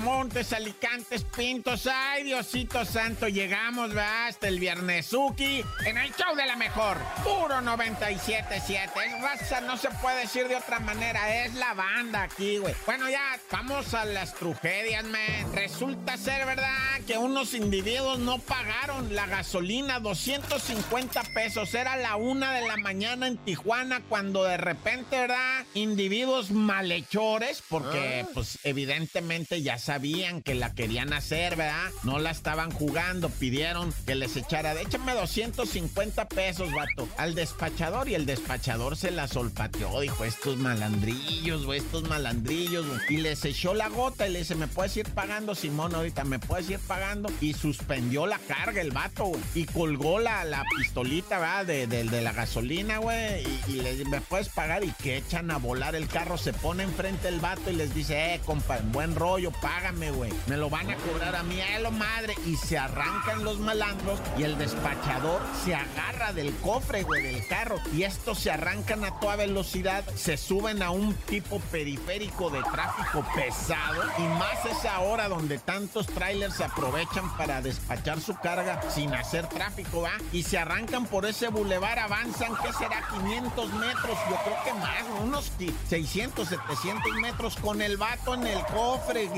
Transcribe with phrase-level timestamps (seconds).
[0.00, 1.86] Montes, Alicantes, Pintos.
[1.86, 6.96] Ay, Diosito Santo, llegamos, va, hasta el Viernesuki en el show de la mejor.
[7.22, 8.90] Puro 97.7.
[9.04, 11.44] Es raza, no se puede decir de otra manera.
[11.44, 12.74] Es la banda aquí, güey.
[12.86, 15.52] Bueno, ya vamos a las tragedias, man.
[15.54, 17.00] Resulta ser, ¿verdad?
[17.06, 21.74] Que unos individuos no pagaron la gasolina, 250 pesos.
[21.74, 25.64] Era la una de la mañana en Tijuana cuando de repente, ¿verdad?
[25.74, 31.90] Individuos malhechores, porque, pues, evidentemente ya sabían que la querían hacer, ¿verdad?
[32.04, 38.14] No la estaban jugando, pidieron que les echara, échame 250 pesos, vato, al despachador y
[38.14, 42.86] el despachador se la solpateó, dijo, estos malandrillos, güey, estos malandrillos.
[43.08, 46.22] Y les echó la gota y le dice, ¿me puedes ir pagando, Simón, ahorita?
[46.22, 47.28] ¿Me puedes ir pagando?
[47.40, 49.42] Y suspendió la carga el vato, güey.
[49.56, 51.66] Y colgó la, la pistolita, ¿verdad?
[51.66, 53.42] De, de, de la gasolina, güey.
[53.42, 54.84] Y, y le dice, ¿me puedes pagar?
[54.84, 58.34] Y que echan a volar el carro, se pone enfrente el vato y les dice,
[58.34, 59.50] eh, compa, en buen rollo,
[59.80, 60.32] págame, güey.
[60.46, 62.34] Me lo van a cobrar a mí, a lo madre.
[62.46, 67.76] Y se arrancan los malandros y el despachador se agarra del cofre, güey, del carro.
[67.94, 73.24] Y estos se arrancan a toda velocidad, se suben a un tipo periférico de tráfico
[73.34, 74.02] pesado.
[74.18, 80.02] Y más esa hora donde tantos trailers aprovechan para despachar su carga sin hacer tráfico,
[80.02, 80.12] ¿va?
[80.32, 83.02] Y se arrancan por ese bulevar, avanzan, ¿qué será?
[83.08, 85.52] 500 metros, yo creo que más, unos
[85.88, 89.30] 600, 700 metros con el vato en el cofre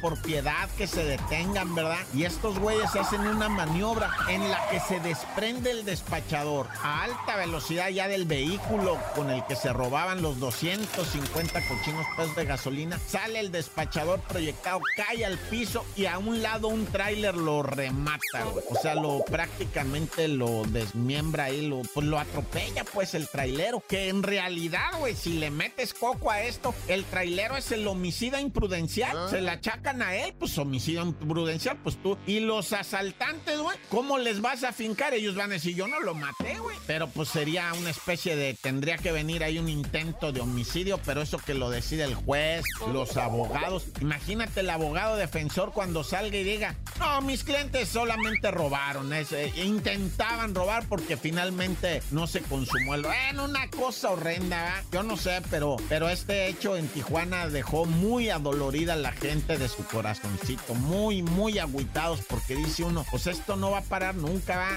[0.00, 1.98] por piedad que se detengan, ¿verdad?
[2.14, 7.36] Y estos güeyes hacen una maniobra en la que se desprende el despachador a alta
[7.36, 12.98] velocidad ya del vehículo con el que se robaban los 250 cochinos pesos de gasolina.
[13.06, 18.44] Sale el despachador proyectado, cae al piso y a un lado un tráiler lo remata,
[18.52, 18.64] güey.
[18.70, 23.82] O sea, lo prácticamente lo desmiembra ahí, lo, pues lo atropella pues el trailero.
[23.88, 28.40] Que en realidad, güey, si le metes coco a esto, el trailero es el homicida
[28.40, 29.28] imprudencial.
[29.36, 32.16] Se la achacan a él, pues homicidio imprudencial, pues tú.
[32.26, 35.12] Y los asaltantes, güey, ¿cómo les vas a fincar?
[35.12, 36.74] Ellos van a decir, yo no lo maté, güey.
[36.86, 41.20] Pero pues sería una especie de, tendría que venir ahí un intento de homicidio, pero
[41.20, 43.88] eso que lo decide el juez, los abogados.
[44.00, 50.54] Imagínate el abogado defensor cuando salga y diga, no, mis clientes solamente robaron, eh, intentaban
[50.54, 53.02] robar porque finalmente no se consumó el...
[53.02, 54.84] Bueno, una cosa horrenda, ¿verdad?
[54.92, 59.25] Yo no sé, pero, pero este hecho en Tijuana dejó muy adolorida a la gente
[59.26, 64.14] de su corazoncito, muy, muy agüitados porque dice uno, pues esto no va a parar
[64.14, 64.68] nunca, ¿va?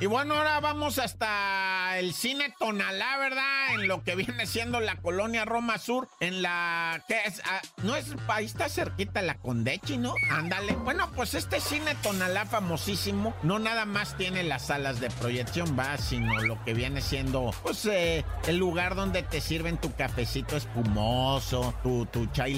[0.00, 3.74] Y bueno, ahora vamos hasta el cine Tonalá, ¿verdad?
[3.74, 7.04] En lo que viene siendo la colonia Roma Sur, en la...
[7.06, 7.42] ¿Qué es?
[7.44, 8.06] Ah, no es...
[8.28, 10.14] Ahí está cerquita la Condechi, ¿no?
[10.30, 10.72] Ándale.
[10.72, 15.98] Bueno, pues este cine Tonalá famosísimo, no nada más tiene las salas de proyección, va,
[15.98, 21.74] sino lo que viene siendo, pues, eh, el lugar donde te sirven tu cafecito espumoso,
[21.82, 22.54] tu, tu chai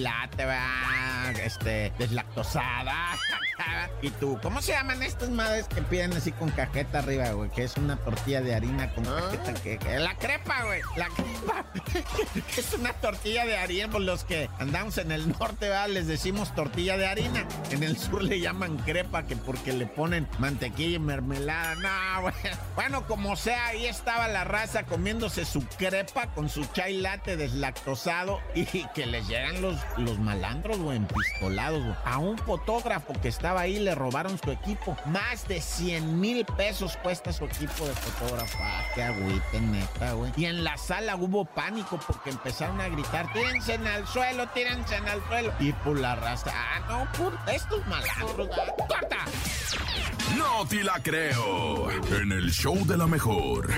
[0.46, 3.16] va, este, deslactosada.
[4.00, 7.48] Y tú, ¿cómo se llaman estas madres que piden así con cajeta arriba, güey?
[7.50, 9.54] Que es una tortilla de harina con cajeta.
[9.54, 10.80] Que, que- la crepa, güey.
[10.96, 11.64] La crepa.
[12.56, 13.88] es una tortilla de harina.
[13.88, 15.88] Por los que andamos en el norte, ¿verdad?
[15.90, 17.46] Les decimos tortilla de harina.
[17.70, 21.76] En el sur le llaman crepa, que porque le ponen mantequilla y mermelada.
[21.76, 22.34] No, güey.
[22.74, 28.40] Bueno, como sea, ahí estaba la raza comiéndose su crepa con su chai latte deslactosado.
[28.56, 31.94] Y que les llegan los, los malandros, güey, empistolados, güey.
[32.04, 34.96] A un fotógrafo que estaba ahí le robaron su equipo.
[35.06, 38.58] Más de 100 mil pesos cuesta su equipo de fotógrafo.
[38.60, 40.32] Ah, qué agüite, neta, güey.
[40.36, 45.22] Y en la sala hubo pánico porque empezaron a gritar, tírense al suelo, tírense al
[45.28, 45.52] suelo.
[45.58, 49.18] Y por la raza, ah, no, por estos malandros, ah, ¡corta!
[50.36, 51.90] No te la creo.
[51.90, 53.68] En el show de la mejor.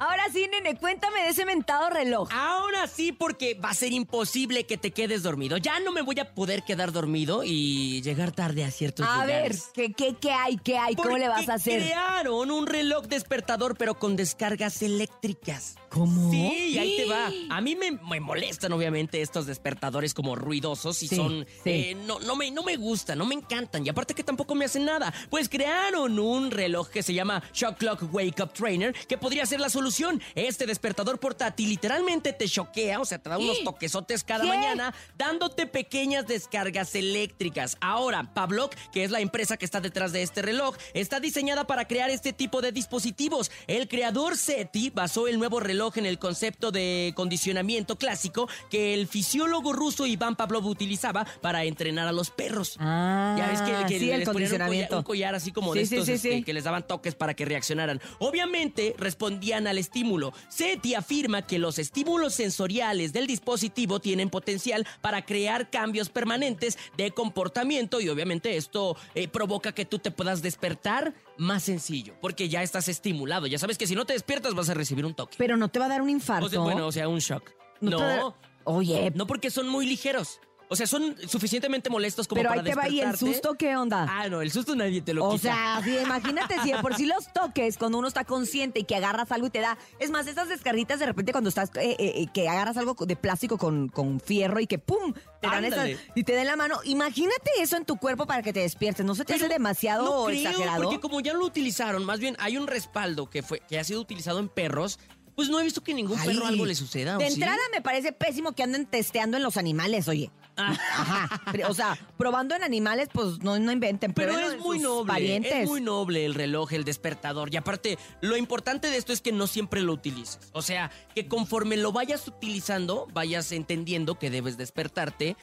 [0.00, 2.28] Ahora sí, nene, cuéntame de ese mentado reloj.
[2.32, 5.58] Ahora sí, porque va a ser imposible que te quedes dormido.
[5.58, 9.36] Ya no me voy a poder quedar dormido y llegar tarde a ciertos A ver,
[9.52, 9.70] lugares.
[9.74, 10.56] ¿qué, qué, qué hay?
[10.56, 10.94] ¿Qué hay?
[10.96, 11.82] ¿Cómo le vas a hacer?
[11.82, 15.76] Crearon un reloj despertador, pero con descargas eléctricas.
[15.90, 16.30] ¿Cómo?
[16.30, 17.30] Sí, ahí te va.
[17.50, 21.44] A mí me, me molestan, obviamente, estos despertadores como ruidosos y Sí, son.
[21.64, 21.70] sí.
[21.70, 23.84] eh, no, no, me, no me gustan, no me encantan.
[23.84, 25.12] Y aparte que tampoco me hacen nada.
[25.28, 29.60] Pues crearon un reloj que se llama Shock Clock Wake Up Trainer, que podría ser
[29.60, 30.22] la solución solución.
[30.34, 34.48] Este despertador portátil literalmente te choquea, o sea, te da unos toquesotes cada ¿Qué?
[34.48, 37.76] mañana, dándote pequeñas descargas eléctricas.
[37.80, 41.86] Ahora, Pavlok, que es la empresa que está detrás de este reloj, está diseñada para
[41.86, 43.50] crear este tipo de dispositivos.
[43.66, 49.06] El creador SETI basó el nuevo reloj en el concepto de condicionamiento clásico que el
[49.08, 52.76] fisiólogo ruso Iván Pavlov utilizaba para entrenar a los perros.
[52.78, 54.96] Ah, Ya ves que, que sí, el les ponían un collar, condicionamiento.
[54.98, 56.42] un collar así como Sí, de estos sí, este, sí.
[56.42, 58.00] que les daban toques para que reaccionaran.
[58.18, 60.32] Obviamente respondían al estímulo.
[60.48, 67.10] SETI afirma que los estímulos sensoriales del dispositivo tienen potencial para crear cambios permanentes de
[67.10, 72.62] comportamiento y obviamente esto eh, provoca que tú te puedas despertar más sencillo porque ya
[72.62, 73.46] estás estimulado.
[73.46, 75.36] Ya sabes que si no te despiertas vas a recibir un toque.
[75.38, 76.46] Pero no te va a dar un infarto.
[76.46, 77.50] O sea, bueno, o sea, un shock.
[77.80, 80.40] No No, Oye, no porque son muy ligeros.
[80.72, 83.32] O sea, son suficientemente molestos como pero para ahí te va y el despertarte.
[83.34, 84.06] susto, ¿qué onda?
[84.08, 85.52] Ah, no, el susto nadie te lo O quita.
[85.52, 88.94] sea, sí, imagínate si de por sí los toques cuando uno está consciente y que
[88.94, 89.76] agarras algo y te da.
[89.98, 93.16] Es más, esas descarguitas de repente cuando estás, eh, eh, eh, que agarras algo de
[93.16, 95.12] plástico con, con fierro y que ¡pum!
[95.40, 95.92] Te dan Ándale.
[95.92, 96.76] esas y te den la mano.
[96.84, 99.04] Imagínate eso en tu cuerpo para que te despiertes.
[99.04, 100.84] ¿No se te hace Pero demasiado no creo, exagerado?
[100.84, 104.00] Porque como ya lo utilizaron, más bien hay un respaldo que fue que ha sido
[104.00, 104.98] utilizado en perros,
[105.40, 107.16] pues no he visto que ningún perro algo le suceda.
[107.16, 107.32] ¿o De sí?
[107.32, 110.30] entrada me parece pésimo que anden testeando en los animales, oye.
[110.58, 110.76] Ah.
[110.92, 111.42] Ajá.
[111.70, 114.12] O sea, probando en animales, pues no, no inventen.
[114.12, 115.54] Pero es muy noble, Parientes.
[115.54, 117.48] es muy noble el reloj, el despertador.
[117.54, 120.50] Y aparte, lo importante de esto es que no siempre lo utilices.
[120.52, 125.38] O sea, que conforme lo vayas utilizando, vayas entendiendo que debes despertarte,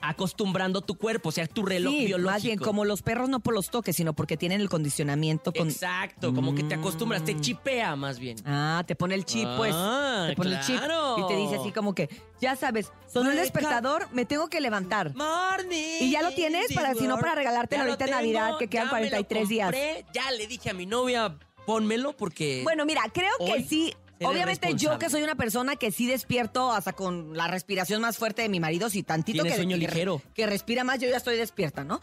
[0.00, 2.30] acostumbrando tu cuerpo, o sea, tu reloj sí, biológico.
[2.32, 5.68] más bien como los perros no por los toques, sino porque tienen el condicionamiento con...
[5.68, 8.36] Exacto, como que te acostumbras, te chipea más bien.
[8.44, 9.72] Ah, te pone el chip, pues.
[9.74, 11.16] Ah, Te pone el chip claro.
[11.18, 12.08] y te dice así como que,
[12.40, 15.14] ya sabes, sonó el despertador, me tengo que levantar.
[15.14, 15.98] Morning.
[16.00, 18.92] ¿Y ya lo tienes para- si no, para regalártelo ahorita en Navidad, que quedan ya
[18.92, 19.74] me lo 43 días?
[20.12, 21.36] Ya le dije a mi novia,
[21.66, 22.60] pónmelo porque...
[22.64, 23.94] Bueno, mira, creo que sí.
[24.20, 28.42] Obviamente yo que soy una persona que sí despierto hasta con la respiración más fuerte
[28.42, 30.22] de mi marido, si tantito que, sueño que- ligero.
[30.34, 32.00] que respira más, yo ya estoy despierta, ¿no?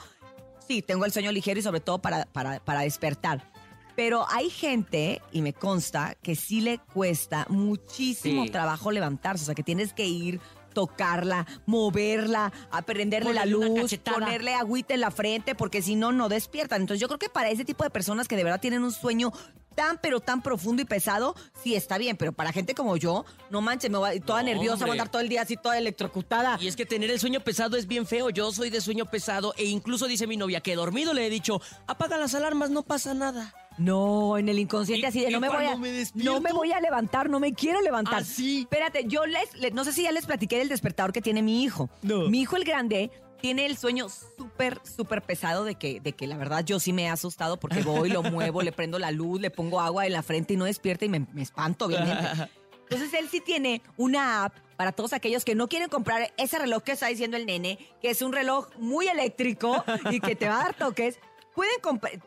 [0.67, 3.51] Sí, tengo el sueño ligero y sobre todo para, para, para despertar.
[3.95, 8.49] Pero hay gente, y me consta, que sí le cuesta muchísimo Sí.
[8.49, 9.43] trabajo levantarse.
[9.43, 10.41] O sea, que tienes que ir,
[10.75, 16.29] tocarla, moverla, a prenderle la luz, ponerle agüita en la frente, porque si no, no
[16.29, 16.81] despiertan.
[16.81, 19.31] Entonces yo creo que para ese tipo de personas que de verdad tienen un sueño
[19.73, 22.17] tan, pero tan profundo y pesado, sí está bien.
[22.17, 25.09] Pero para gente como yo, no manches, me voy toda No, nerviosa, voy a andar
[25.09, 26.57] todo el día así, toda electrocutada.
[26.61, 28.29] Y es que tener el sueño pesado es bien feo.
[28.29, 31.61] Yo soy de sueño pesado e incluso dice mi novia que dormido le he dicho,
[31.87, 33.53] apaga las alarmas, no pasa nada.
[33.77, 36.79] No, en el inconsciente así de no me voy a me no me voy a
[36.79, 38.15] levantar, no me quiero levantar.
[38.21, 38.61] Así.
[38.61, 41.63] Espérate, yo les, le- no sé si ya les platiqué del despertador que tiene mi
[41.63, 41.89] hijo.
[42.01, 42.29] No.
[42.29, 43.11] Mi hijo el grande
[43.41, 47.03] tiene el sueño súper súper pesado de que de que la verdad yo sí me
[47.03, 50.23] he asustado porque voy, lo muevo, le prendo la luz, le pongo agua en la
[50.23, 52.49] frente y no despierta y me, me espanto obviamente.
[52.89, 56.83] Entonces él sí tiene una app para todos aquellos que no quieren comprar ese reloj
[56.83, 60.59] que está diciendo el nene, que es un reloj muy eléctrico y que te va
[60.61, 61.17] a dar toques.
[61.55, 61.75] Pueden,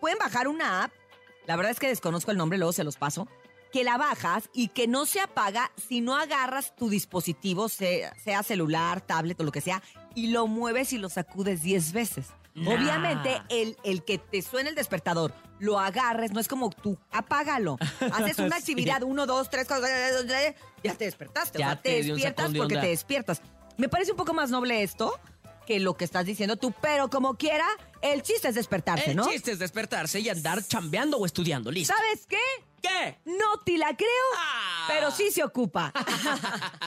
[0.00, 0.92] pueden bajar una app,
[1.48, 3.26] la verdad es que desconozco el nombre, luego se los paso,
[3.72, 8.42] que la bajas y que no se apaga si no agarras tu dispositivo, sea, sea
[8.42, 9.82] celular, tablet o lo que sea,
[10.14, 12.26] y lo mueves y lo sacudes 10 veces.
[12.54, 12.74] Nah.
[12.74, 17.78] Obviamente, el, el que te suene el despertador, lo agarres, no es como tú, apágalo.
[18.12, 18.72] Haces una Sí.
[18.72, 19.86] actividad, uno, dos, tres, cuatro,
[20.82, 21.58] ya te despertaste.
[21.58, 23.40] Ya o sea, te te despiertas porque te despiertas.
[23.78, 25.18] Me parece un poco más noble esto
[25.68, 27.66] que lo que estás diciendo tú, pero como quiera,
[28.00, 29.28] el chiste es despertarse, El ¿no?
[29.28, 31.94] chiste es despertarse y andar chambeando o estudiando, listo.
[31.94, 32.38] ¿Sabes qué?
[32.80, 33.18] ¿Qué?
[33.26, 34.86] No te la creo, Ah.
[34.88, 35.92] pero sí se ocupa.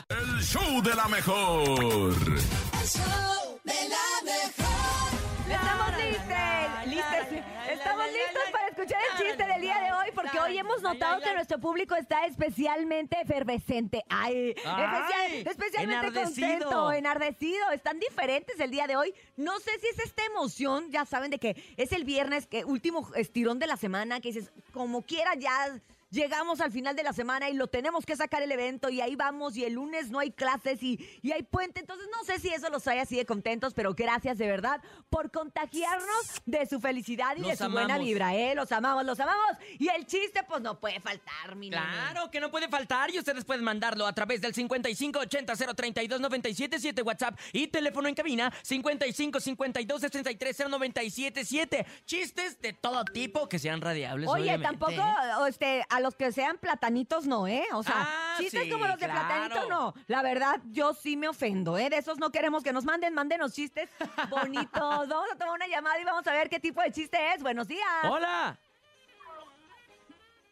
[0.10, 1.70] El show de la mejor.
[1.70, 5.12] El show de la mejor.
[5.48, 10.58] Estamos listos, listos, estamos listos para escuchar el chiste del día de hoy porque hoy
[10.58, 14.04] hemos notado que nuestro público está especialmente efervescente.
[14.10, 16.48] Ay, Ay, especial- especialmente enardecido.
[16.60, 17.72] contento, enardecido.
[17.72, 19.14] Están diferentes el día de hoy.
[19.38, 23.10] No sé si es esta emoción, ya saben de que es el viernes, que último
[23.16, 25.80] estirón de la semana, que dices, como quiera ya
[26.12, 29.16] llegamos al final de la semana y lo tenemos que sacar el evento y ahí
[29.16, 31.80] vamos y el lunes no hay clases y, y hay puente.
[31.80, 35.32] Entonces no sé si eso los trae así de contentos, pero gracias de verdad por
[35.32, 38.54] contagiarnos de su felicidad y de su buena vibra, ¿eh?
[38.54, 39.58] Los amamos, los amamos.
[39.80, 41.82] Y el chiste pues no puede faltar, mi nene.
[41.82, 47.02] Claro que no puede faltar y ustedes pueden mandarlo a través del 5580 032 977
[47.02, 51.86] WhatsApp y teléfono en cabina 55 52 63 0977.
[52.06, 54.30] Chistes de todo tipo que sean radiables.
[54.30, 54.68] Oye, obviamente.
[54.68, 57.66] tampoco este, a los que sean platanitos no, ¿eh?
[57.74, 59.28] O sea, Ah, chistes sí, como los de claro.
[59.28, 59.94] platanito no.
[60.08, 61.90] La verdad, yo sí me ofendo, ¿eh?
[61.90, 63.90] De esos no queremos que nos manden, mándenos chistes
[64.30, 65.08] bonitos.
[65.10, 67.42] vamos a tomar una llamada y vamos a ver qué tipo de chiste es.
[67.42, 67.88] Buenos días.
[68.10, 68.58] Hola.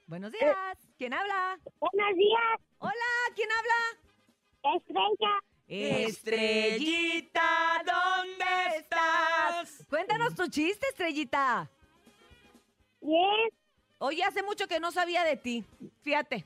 [0.08, 0.78] Buenos días.
[0.98, 1.60] ¿Quién habla?
[1.80, 2.94] Buenos días, Hola,
[3.36, 4.78] ¿quién habla?
[4.78, 5.40] Estrella.
[5.68, 9.86] Estrellita, ¿dónde estás?
[9.88, 11.70] Cuéntanos tu chiste, Estrellita.
[13.02, 13.50] Bien,
[14.00, 15.64] Oye, hace mucho que no sabía de ti.
[16.02, 16.46] Fíjate.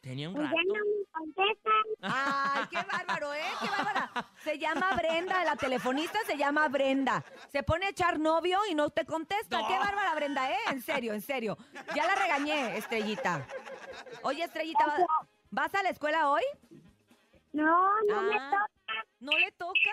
[0.00, 0.56] Tenía un pues rato.
[0.56, 1.72] ya no me contestan.
[2.02, 3.40] Ay, qué bárbaro, ¿eh?
[3.60, 4.10] Qué bárbara.
[4.44, 7.24] Se llama Brenda, la telefonista se llama Brenda.
[7.50, 9.66] Se pone a echar novio y no te contesta.
[9.66, 10.58] Qué bárbara, Brenda, ¿eh?
[10.70, 11.56] En serio, en serio.
[11.94, 13.46] Ya la regañé, Estrellita.
[14.22, 16.42] Oye, Estrellita, ¿va- ¿vas a la escuela hoy?
[17.52, 18.50] No, no me Ah.
[18.50, 18.70] toca.
[19.20, 19.90] No le toca,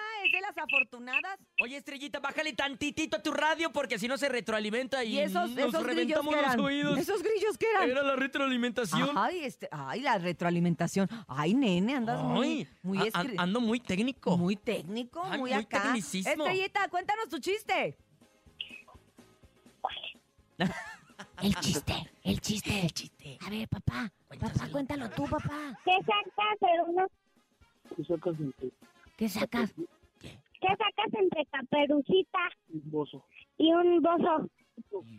[0.62, 1.38] afortunadas.
[1.62, 5.50] Oye, Estrellita, bájale tantitito a tu radio porque si no se retroalimenta y, Y esos,
[5.52, 6.60] nos esos grillos reventamos que los eran.
[6.60, 6.98] oídos.
[7.00, 7.90] Esos grillos que eran.
[7.90, 9.18] Era la retroalimentación.
[9.18, 11.08] Ay, este, ay, la retroalimentación.
[11.28, 14.38] Ay, nene, andas muy, Ay, muy, a- a- escri- ando muy técnico.
[14.38, 15.82] muy técnico, Ay, muy muy acá.
[15.84, 16.32] tecnicismo.
[16.46, 17.98] Estrellita, cuéntanos tu chiste.
[21.42, 23.38] El chiste, el chiste, el chiste.
[23.46, 25.78] A ver, papá, papá, cuéntalo tú, papá.
[25.84, 27.08] ¿Qué sacas de uno?
[27.96, 28.36] ¿Qué sacas?
[29.18, 29.74] ¿Qué sacas
[30.68, 32.40] entre caperucita
[33.58, 34.50] y un bozo?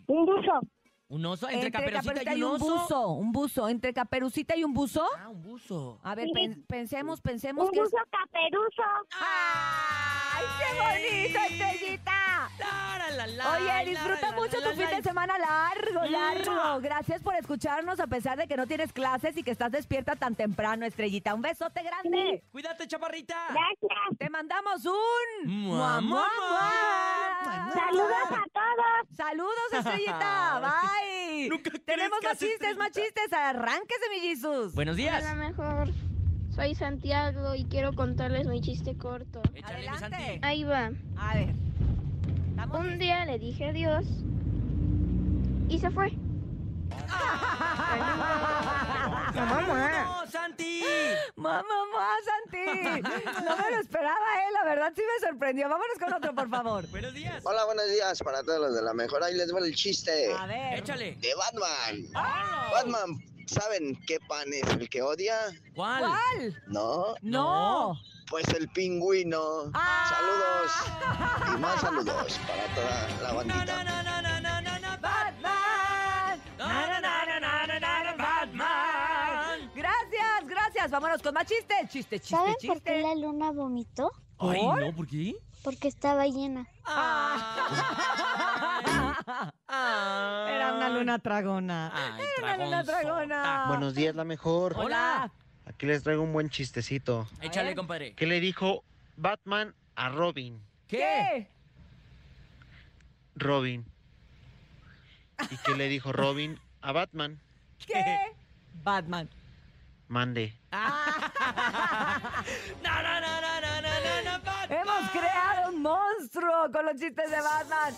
[0.06, 0.60] Un buzo.
[1.08, 2.64] Un oso entre, caperucita Caperucita y un oso.
[2.72, 3.68] buzo, un buzo.
[3.68, 5.04] ¿Entre caperucita y un buzo?
[5.18, 6.00] Ah, un buzo.
[6.02, 6.32] A ver, Sí.
[6.32, 7.80] pen- pensemos, pensemos Un que...
[7.80, 8.82] es- buzo caperuzo.
[10.48, 12.50] ¡Ay, qué bonito, Estrellita!
[12.58, 16.52] La, la, la, Oye, disfruta la, mucho la, tu la, fin de semana largo, largo.
[16.52, 16.78] ¡Mua!
[16.80, 20.34] Gracias por escucharnos a pesar de que no tienes clases y que estás despierta tan
[20.34, 21.34] temprano, Estrellita.
[21.34, 22.42] Un besote grande.
[22.52, 23.36] Cuídate, chaparrita.
[23.50, 24.18] Gracias.
[24.18, 25.46] Te mandamos un...
[25.46, 27.70] Mua, mua, mua.
[27.72, 29.16] Saludos a todos.
[29.16, 30.60] Saludos, Estrellita.
[30.60, 31.48] Bye.
[31.48, 33.32] Nunca Tenemos más chistes, más chistes.
[33.32, 34.74] Arránquese, mi Jesus.
[34.74, 35.22] Buenos días.
[35.22, 36.11] Hola, mejor.
[36.54, 39.40] Soy Santiago y quiero contarles mi chiste corto.
[39.54, 40.16] Échale, Adelante.
[40.16, 40.38] Santi.
[40.42, 40.90] Ahí va.
[41.16, 41.54] A ver.
[42.50, 44.04] Estamos Un día le dije adiós
[45.68, 46.12] y se fue.
[49.34, 50.82] ¡No, Santi!
[51.36, 53.02] Mamá, mamá, Santi.
[53.44, 54.52] No me lo esperaba, eh.
[54.52, 55.68] La verdad sí me sorprendió.
[55.68, 56.86] Vámonos con otro, por favor.
[56.88, 57.42] Buenos días.
[57.44, 59.22] Hola, buenos días para todos los de la mejor.
[59.22, 60.78] Ahí les va el chiste A ver.
[60.78, 61.16] Échale.
[61.16, 62.06] de Batman.
[62.14, 62.68] ¡Ah!
[62.72, 65.36] Batman, ¿saben qué pan es el que odia?
[65.74, 66.00] ¿Cuál?
[66.04, 66.62] ¿Cuál?
[66.66, 67.94] No, No.
[68.30, 69.70] pues el pingüino.
[69.74, 70.06] Ah.
[70.08, 73.64] Saludos y más saludos para toda la No, bandita.
[73.64, 76.40] no, no, no, no, no, no, no, Batman.
[76.58, 79.70] No, no, no, no, no, no, no, no, Batman.
[79.74, 80.90] Gracias, gracias.
[80.90, 81.74] Vámonos con más chiste.
[81.90, 82.68] Chiste, chiste, ¿Saben chiste.
[82.68, 84.10] por qué la luna vomitó?
[84.50, 85.36] Ay, no, ¿por qué?
[85.62, 86.66] Porque estaba llena.
[86.84, 88.42] Ah.
[90.48, 91.92] Era una luna tragona.
[91.94, 93.64] Ay, Era una luna tragona.
[93.68, 94.74] Buenos días, la mejor.
[94.76, 95.30] Hola.
[95.64, 97.28] Aquí les traigo un buen chistecito.
[97.40, 98.14] Échale, compadre.
[98.14, 98.82] ¿Qué le dijo
[99.16, 100.60] Batman a Robin?
[100.88, 101.48] ¿Qué?
[103.36, 103.86] Robin.
[105.50, 107.38] ¿Y qué le dijo Robin a Batman?
[107.86, 108.02] ¿Qué?
[108.82, 109.28] Batman.
[110.12, 110.52] Mande.
[112.82, 114.78] No, no, no, no, no, no, no, no, Batman.
[114.80, 117.94] Hemos creado un monstruo con los chistes de Batman.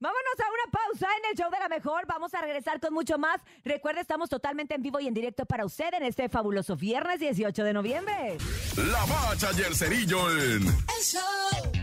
[0.00, 2.06] Vámonos a una pausa en el show de la mejor.
[2.06, 3.40] Vamos a regresar con mucho más.
[3.64, 7.62] Recuerda, estamos totalmente en vivo y en directo para usted en este fabuloso viernes 18
[7.62, 8.38] de noviembre.
[8.76, 11.73] La bacha y el cerillo en El show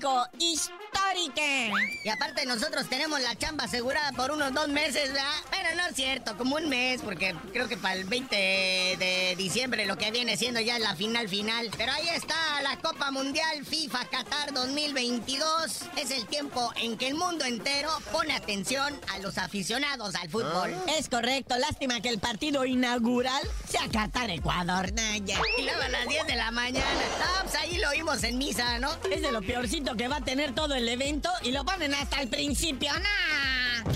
[0.00, 5.24] ごいした Y aparte nosotros tenemos la chamba asegurada por unos dos meses, ¿verdad?
[5.50, 9.86] Bueno, no es cierto, como un mes, porque creo que para el 20 de diciembre
[9.86, 11.68] lo que viene siendo ya es la final final.
[11.76, 15.80] Pero ahí está la Copa Mundial FIFA Qatar 2022.
[15.96, 20.72] Es el tiempo en que el mundo entero pone atención a los aficionados al fútbol.
[20.96, 24.92] Es correcto, lástima que el partido inaugural sea Qatar-Ecuador.
[25.58, 26.86] Y luego a las 10 de la mañana.
[27.20, 28.90] Ah, pues ahí lo oímos en misa, ¿no?
[29.10, 30.99] Es de lo peorcito que va a tener todo el evento
[31.42, 32.92] y lo ponen hasta el principio.
[32.92, 33.39] ¡Nah!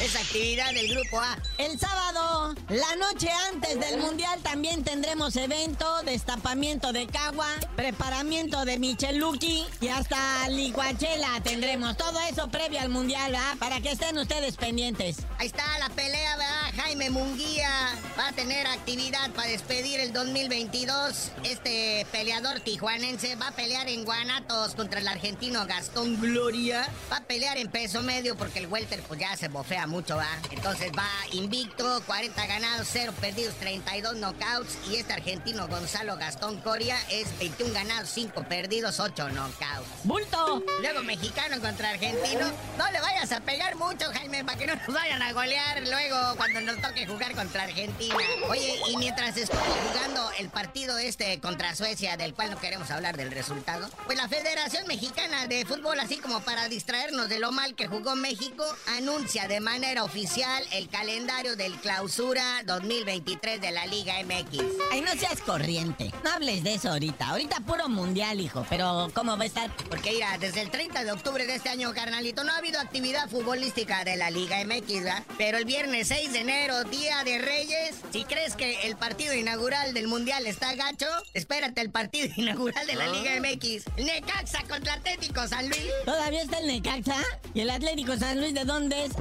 [0.00, 1.38] Esa actividad del grupo A.
[1.56, 7.46] El sábado, la noche antes del mundial, también tendremos evento, destapamiento de cagua,
[7.76, 11.96] preparamiento de Micheluki y hasta licuachela tendremos.
[11.96, 13.56] Todo eso previo al mundial, ¿verdad?
[13.58, 15.18] Para que estén ustedes pendientes.
[15.38, 16.72] Ahí está la pelea, ¿verdad?
[16.76, 17.70] Jaime Munguía
[18.18, 21.30] va a tener actividad para despedir el 2022.
[21.44, 26.88] Este peleador tijuanense va a pelear en Guanatos contra el argentino Gastón Gloria.
[27.12, 30.28] Va a pelear en peso medio porque el welter pues ya se bofea mucho, ¿va?
[30.50, 34.78] Entonces va invicto, 40 ganados, 0 perdidos, 32 knockouts.
[34.90, 39.88] Y este argentino Gonzalo Gastón Coria es 21 ganados, 5 perdidos, 8 knockouts.
[40.04, 40.62] ¡Bulto!
[40.80, 42.50] Luego mexicano contra argentino.
[42.78, 46.36] No le vayas a pegar mucho, Jaime, para que no nos vayan a golear luego
[46.36, 48.16] cuando nos toque jugar contra Argentina.
[48.48, 53.16] Oye, y mientras estoy jugando el partido este contra Suecia, del cual no queremos hablar
[53.16, 57.74] del resultado, pues la Federación Mexicana de Fútbol, así como para distraernos de lo mal
[57.74, 58.64] que jugó México,
[58.96, 64.62] anuncia de manera oficial el calendario del clausura 2023 de la Liga MX.
[64.92, 66.12] Ay, no seas corriente.
[66.22, 67.30] No hables de eso ahorita.
[67.30, 68.64] Ahorita puro mundial, hijo.
[68.70, 69.74] Pero, ¿cómo va a estar?
[69.90, 73.28] Porque mira, desde el 30 de octubre de este año, carnalito, no ha habido actividad
[73.28, 75.24] futbolística de la Liga MX, ¿verdad?
[75.38, 79.92] Pero el viernes 6 de enero, Día de Reyes, si crees que el partido inaugural
[79.92, 83.86] del Mundial está gacho, espérate el partido inaugural de la Liga MX.
[83.96, 85.90] Necaxa contra Atlético San Luis.
[86.04, 87.16] ¿Todavía está el Necaxa?
[87.54, 89.12] ¿Y el Atlético San Luis de dónde es?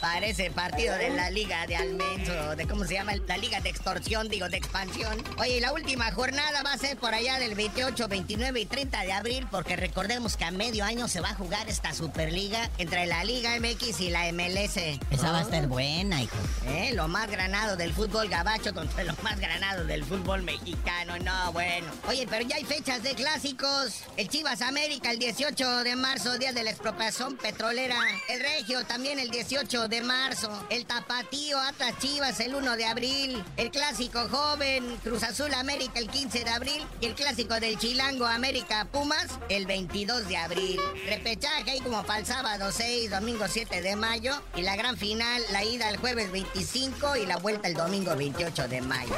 [0.00, 4.28] Parece partido de la Liga de Almenso, de cómo se llama, la Liga de Extorsión,
[4.28, 5.22] digo, de expansión.
[5.38, 9.12] Oye, la última jornada va a ser por allá del 28, 29 y 30 de
[9.12, 13.24] abril, porque recordemos que a medio año se va a jugar esta Superliga entre la
[13.24, 14.76] Liga MX y la MLS.
[15.10, 16.36] Esa va a estar buena, hijo.
[16.66, 16.92] ¿Eh?
[16.94, 21.18] Lo más granado del fútbol gabacho contra lo más granado del fútbol mexicano.
[21.18, 21.86] No, bueno.
[22.08, 24.02] Oye, pero ya hay fechas de clásicos.
[24.16, 27.96] El Chivas América el 18 de marzo, día de la expropiación petrolera.
[28.28, 30.50] El Regio también el 18 de marzo.
[30.70, 33.44] El Tapatío Atlas Chivas el 1 de abril.
[33.56, 36.82] El Clásico Joven Cruz Azul América el 15 de abril.
[37.00, 40.80] Y el Clásico del Chilango América Pumas el 22 de abril.
[41.08, 44.32] Repechaje ahí como para el sábado 6, domingo 7 de mayo.
[44.56, 48.68] Y la gran final, la ida el jueves 25 y la vuelta el domingo 28
[48.68, 49.14] de mayo.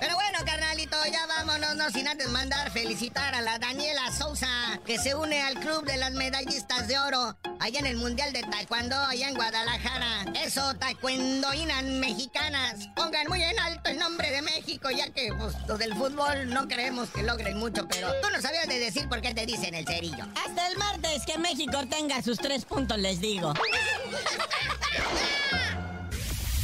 [0.00, 4.98] Pero bueno, carnalito, ya vámonos, no sin antes mandar felicitar a la Daniela Sousa, que
[4.98, 8.96] se une al club de las medallistas de oro, allá en el Mundial de Taekwondo,
[8.96, 10.24] allá en Guadalajara.
[10.40, 12.88] Eso, taekwondoinas mexicanas.
[12.94, 16.68] Pongan muy en alto el nombre de México, ya que pues, los del fútbol no
[16.68, 19.86] creemos que logren mucho, pero tú no sabías de decir por qué te dicen el
[19.86, 20.24] cerillo.
[20.46, 23.52] Hasta el martes que México tenga sus tres puntos, les digo.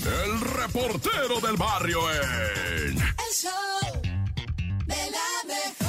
[0.06, 2.99] El reportero del barrio en.
[2.99, 4.02] El show
[4.87, 5.83] de la mejor.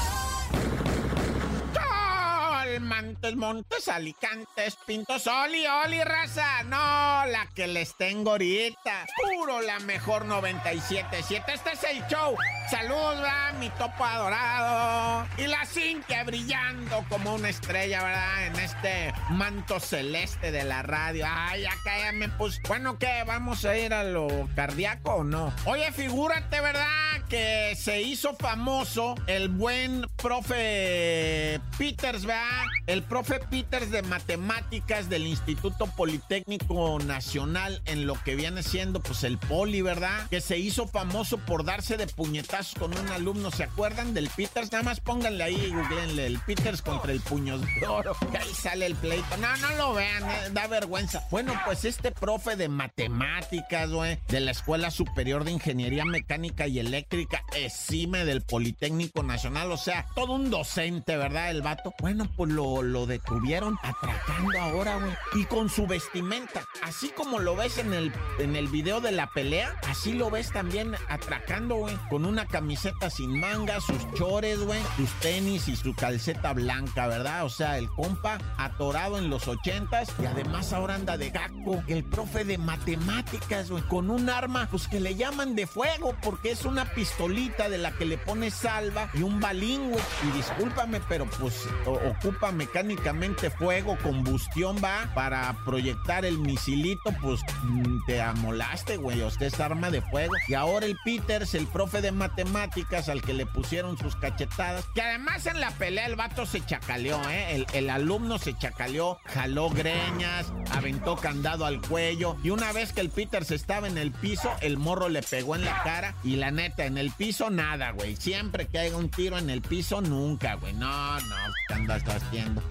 [2.80, 6.64] Montes, Montes, Alicantes, Pintos, Oli, Oli, raza.
[6.64, 9.06] No, la que les tengo ahorita.
[9.22, 11.54] Puro la mejor 97.7.
[11.54, 12.36] Este es el show.
[12.70, 15.28] Saludos, va, mi topo adorado.
[15.38, 18.48] Y la Cintia brillando como una estrella, ¿verdad?
[18.48, 21.26] En este manto celeste de la radio.
[21.28, 22.60] Ay, acá ya me puse.
[22.68, 23.24] Bueno, ¿qué?
[23.26, 25.54] ¿Vamos a ir a lo cardíaco o no?
[25.66, 27.05] Oye, figúrate, ¿verdad?
[27.30, 32.66] Que se hizo famoso el buen profe Peters, ¿verdad?
[32.88, 39.24] El profe Peters de matemáticas del Instituto Politécnico Nacional en lo que viene siendo pues
[39.24, 40.28] el poli, ¿verdad?
[40.30, 43.50] Que se hizo famoso por darse de puñetazos con un alumno.
[43.50, 44.72] ¿Se acuerdan del Peters?
[44.72, 48.16] Nada más pónganle ahí, googleenle, el Peters contra el puños de oro.
[48.32, 49.38] Que ahí sale el pleito.
[49.38, 51.24] No, no lo vean, eh, da vergüenza.
[51.32, 56.80] Bueno, pues este profe de matemáticas, güey, de la Escuela Superior de Ingeniería Mecánica y
[56.80, 57.15] Eléctrica,
[57.56, 61.52] ESIME del Politécnico Nacional, o sea, todo un docente, ¿verdad?
[61.52, 61.94] El vato.
[62.00, 65.14] Bueno, pues lo, lo detuvieron atracando ahora, güey.
[65.36, 69.28] Y con su vestimenta, así como lo ves en el, en el video de la
[69.28, 71.96] pelea, así lo ves también atracando, güey.
[72.10, 77.46] Con una camiseta sin manga, sus chores, güey, sus tenis y su calceta blanca, ¿verdad?
[77.46, 81.84] O sea, el compa atorado en los ochentas y además ahora anda de gaco.
[81.88, 86.52] El profe de matemáticas, güey, con un arma, pues que le llaman de fuego porque
[86.52, 89.92] es una pistolita de la que le pone salva y un balín.
[90.28, 98.06] Y discúlpame, pero pues ocupa mecánicamente fuego, combustión, va, para proyectar el misilito, pues mm,
[98.08, 100.34] te amolaste, güey, usted es arma de fuego.
[100.48, 105.02] Y ahora el Peters, el profe de matemáticas al que le pusieron sus cachetadas, que
[105.02, 107.56] además en la pelea el vato se chacaleó, ¿eh?
[107.56, 113.02] El, el alumno se chacaleó, jaló greñas, aventó candado al cuello, y una vez que
[113.02, 116.50] el Peters estaba en el piso, el morro le pegó en la cara, y la
[116.50, 118.16] neta, en el piso nada, güey.
[118.16, 120.74] Siempre que haya un tiro en el piso, nunca, güey.
[120.74, 121.36] No, no,
[121.68, 122.62] ¿qué andas haciendo?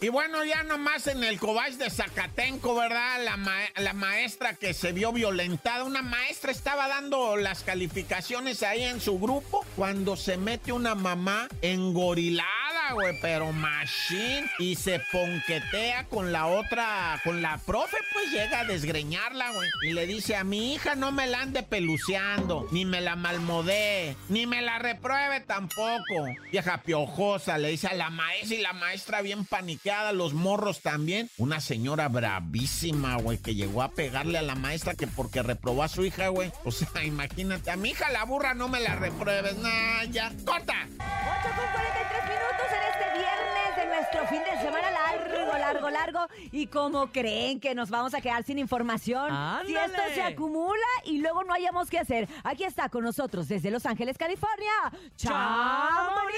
[0.00, 3.22] Y bueno, ya nomás en el Cobach de Zacatenco, ¿verdad?
[3.22, 3.38] La,
[3.76, 9.18] la maestra que se vio violentada, una maestra estaba dando las calificaciones ahí en su
[9.18, 12.48] grupo cuando se mete una mamá engorilada,
[12.92, 14.50] güey, pero machine.
[14.58, 19.68] Y se ponquetea con la otra, con la profe, pues llega a desgreñarla, güey.
[19.82, 24.16] Y le dice, a mi hija no me la ande peluceando, ni me la malmodee,
[24.28, 26.26] ni me la repruebe tampoco.
[26.50, 31.30] Vieja piojosa, le dice a la maestra y la maestra bien paniqueada, los morros también.
[31.38, 35.88] Una señora bravísima, güey, que llegó a pegarle a la maestra que porque reprobó a
[35.88, 36.52] su hija, güey.
[36.64, 40.86] O sea, imagínate, a mi hija la burra no me la repruebes, nah, ya, corta.
[40.88, 46.26] 8 con 43 minutos este viernes de nuestro fin de semana largo, largo, largo.
[46.52, 49.30] ¿Y cómo creen que nos vamos a quedar sin información?
[49.66, 52.28] Si esto se acumula y luego no hayamos qué hacer.
[52.44, 54.72] Aquí está con nosotros desde Los Ángeles, California,
[55.16, 56.30] Chamonix.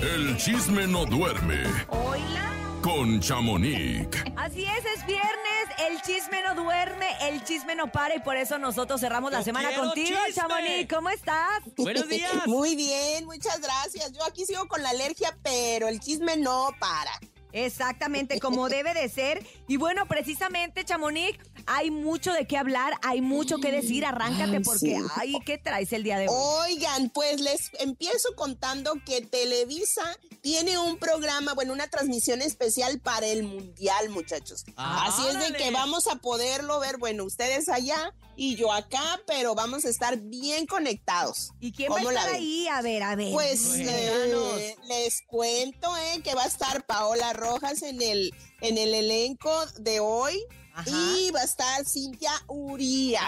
[0.00, 2.65] El chisme no duerme Hola.
[2.86, 4.06] Con Chamonix.
[4.36, 8.58] Así es, es viernes, el chisme no duerme, el chisme no para y por eso
[8.58, 10.40] nosotros cerramos la Yo semana contigo, chisme.
[10.40, 10.94] Chamonix.
[10.94, 11.62] ¿Cómo estás?
[11.76, 12.46] Buenos días.
[12.46, 14.12] Muy bien, muchas gracias.
[14.12, 17.10] Yo aquí sigo con la alergia, pero el chisme no para.
[17.56, 19.44] Exactamente, como debe de ser.
[19.66, 24.04] Y bueno, precisamente, Chamonix, hay mucho de qué hablar, hay mucho que decir.
[24.04, 24.96] Arráncate Ay, porque, sí.
[25.16, 26.74] ay, ¿qué traes el día de hoy?
[26.74, 30.02] Oigan, pues les empiezo contando que Televisa
[30.42, 34.64] tiene un programa, bueno, una transmisión especial para el Mundial, muchachos.
[34.76, 39.20] Ah, Así es de que vamos a poderlo ver, bueno, ustedes allá y yo acá,
[39.26, 41.52] pero vamos a estar bien conectados.
[41.58, 42.68] ¿Y quién va a ¿Cómo la estar ahí?
[42.68, 43.32] A ver, a ver.
[43.32, 47.45] Pues eh, les cuento eh, que va a estar Paola Rojas
[47.82, 50.42] en el, en el elenco de hoy.
[50.76, 50.90] Ajá.
[50.90, 53.22] Y va a estar Cintia Urias.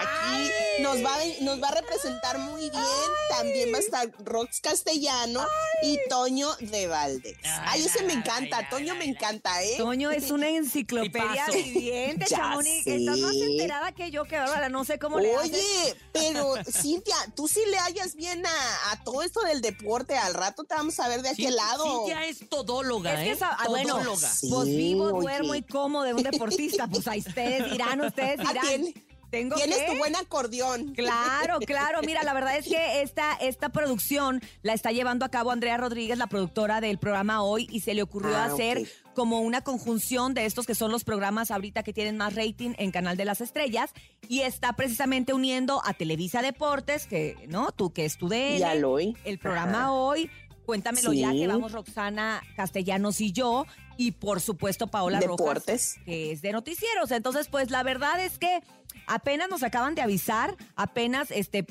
[0.00, 2.82] Aquí nos va, a, ven- nos va a representar muy bien.
[3.28, 5.44] También va a estar Rox Castellano
[5.82, 7.36] y Toño de Valdés.
[7.44, 8.58] Ay, Ay, ese me encanta.
[8.58, 9.10] ay, Toño ay, me ay.
[9.10, 9.74] encanta, ¿eh?
[9.76, 12.86] Toño es una enciclopedia viviente, Chamonix.
[12.86, 14.68] Estás más enterada que yo, que bárbara.
[14.70, 15.52] No sé cómo le haces.
[15.52, 20.16] Oye, pero Cintia, tú sí le hallas bien a, a todo esto del deporte.
[20.16, 21.84] Al rato te vamos a ver de aquel lado.
[22.06, 23.32] Cintia es todóloga, Es que ¿eh?
[23.32, 24.28] esa- bueno, Todóloga.
[24.32, 25.20] Sí, Pues vivo, oye.
[25.20, 26.88] duermo y como de un deportista.
[26.94, 28.94] Pues ahí ustedes dirán, ustedes Ah, dirán.
[29.30, 30.94] Tengo Tienes que- tu buen acordeón.
[30.94, 31.98] Claro, claro.
[32.06, 36.18] Mira, la verdad es que esta, esta producción la está llevando a cabo Andrea Rodríguez,
[36.18, 40.44] la productora del programa Hoy, y se le ocurrió Ah, hacer como una conjunción de
[40.46, 43.90] estos que son los programas ahorita que tienen más rating en Canal de las Estrellas,
[44.28, 47.72] y está precisamente uniendo a Televisa Deportes, que, ¿no?
[47.72, 49.92] Tú que es tu DN, el programa Ajá.
[49.92, 50.30] Hoy.
[50.64, 55.94] Cuéntamelo ya que vamos Roxana Castellanos y yo, y por supuesto Paola Deportes.
[55.94, 57.10] Rojas, que es de noticieros.
[57.10, 58.60] Entonces, pues la verdad es que
[59.06, 61.66] apenas nos acaban de avisar, apenas este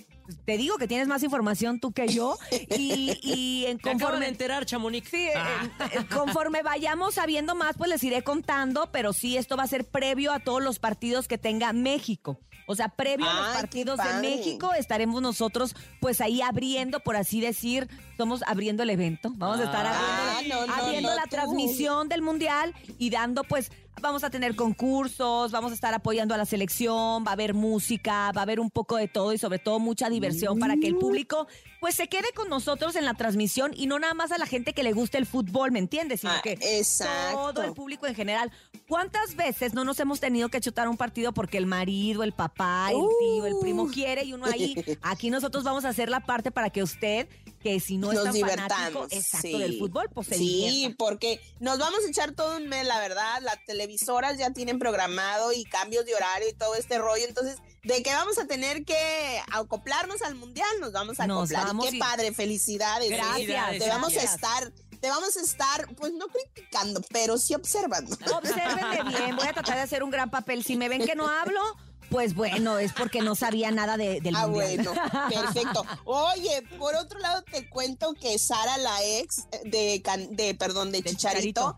[0.45, 2.37] te digo que tienes más información tú que yo
[2.77, 5.09] y, y en Me acabo de conforme enterar, Chamonix.
[5.09, 5.69] Sí, Ah.
[5.93, 9.85] eh, conforme vayamos sabiendo más, pues les iré contando, pero sí, esto va a ser
[9.85, 12.39] previo a todos los partidos que tenga México.
[12.65, 14.21] O sea, previo a los partidos de.
[14.21, 19.33] México estaremos nosotros, pues ahí abriendo, por así decir, estamos abriendo el evento.
[19.35, 21.29] Vamos a estar Ah, abriendo, no, no, abriendo no, la tú.
[21.31, 23.69] transmisión del Mundial y dando, pues,
[24.01, 28.31] vamos a tener concursos, vamos a estar apoyando a la selección, va a haber música,
[28.31, 30.95] va a haber un poco de todo y sobre todo mucha diversión para que el
[30.97, 31.47] público,
[31.79, 34.73] pues, se quede con nosotros en la transmisión y no nada más a la gente
[34.73, 36.21] que le guste el fútbol, ¿me entiendes?
[36.21, 37.53] Sino Ah, que exacto.
[37.53, 38.51] todo el público en general.
[38.87, 42.89] ¿Cuántas veces no nos hemos tenido que chutar un partido porque el marido, el papá,
[42.91, 43.91] el tío, el primo Uh.
[43.91, 44.75] quiere y uno ahí?
[45.01, 47.27] Aquí nosotros vamos a hacer la parte para que usted,
[47.63, 49.57] que si no es Nos tan fanático, exacto, sí.
[49.57, 50.95] del fútbol, pues se Sí, divierta.
[50.99, 53.41] porque nos vamos a echar todo un mes, la verdad.
[53.41, 57.25] Las televisoras ya tienen programado y cambios de horario y todo este rollo.
[57.27, 61.65] Entonces, de que vamos a tener que acoplarnos al mundial, nos vamos a Nos acoplar.
[61.67, 63.11] vamos y qué y- padre, felicidades.
[63.11, 63.15] ¿eh?
[63.15, 64.35] Gracias, Te vamos a gracias.
[64.35, 68.15] estar, te vamos a estar, pues no criticando, pero sí observando.
[68.35, 70.63] Obsérvenme bien, voy a tratar de hacer un gran papel.
[70.63, 71.61] Si me ven que no hablo,
[72.09, 74.75] pues bueno, es porque no sabía nada de, del Ah, mundial.
[74.85, 74.93] bueno,
[75.29, 75.85] perfecto.
[76.05, 81.01] Oye, por otro lado te cuento que Sara, la ex de, Can- de perdón, de,
[81.01, 81.77] De Chicharito,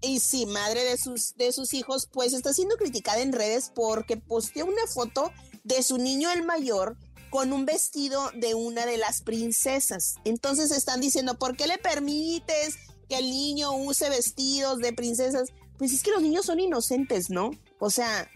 [0.00, 4.16] y sí, madre de sus, de sus hijos, pues está siendo criticada en redes porque
[4.16, 5.32] posteó una foto
[5.64, 6.96] de su niño el mayor
[7.30, 10.16] con un vestido de una de las princesas.
[10.24, 12.76] Entonces están diciendo, ¿por qué le permites
[13.08, 15.48] que el niño use vestidos de princesas?
[15.78, 17.50] Pues es que los niños son inocentes, ¿no?
[17.78, 18.28] O sea,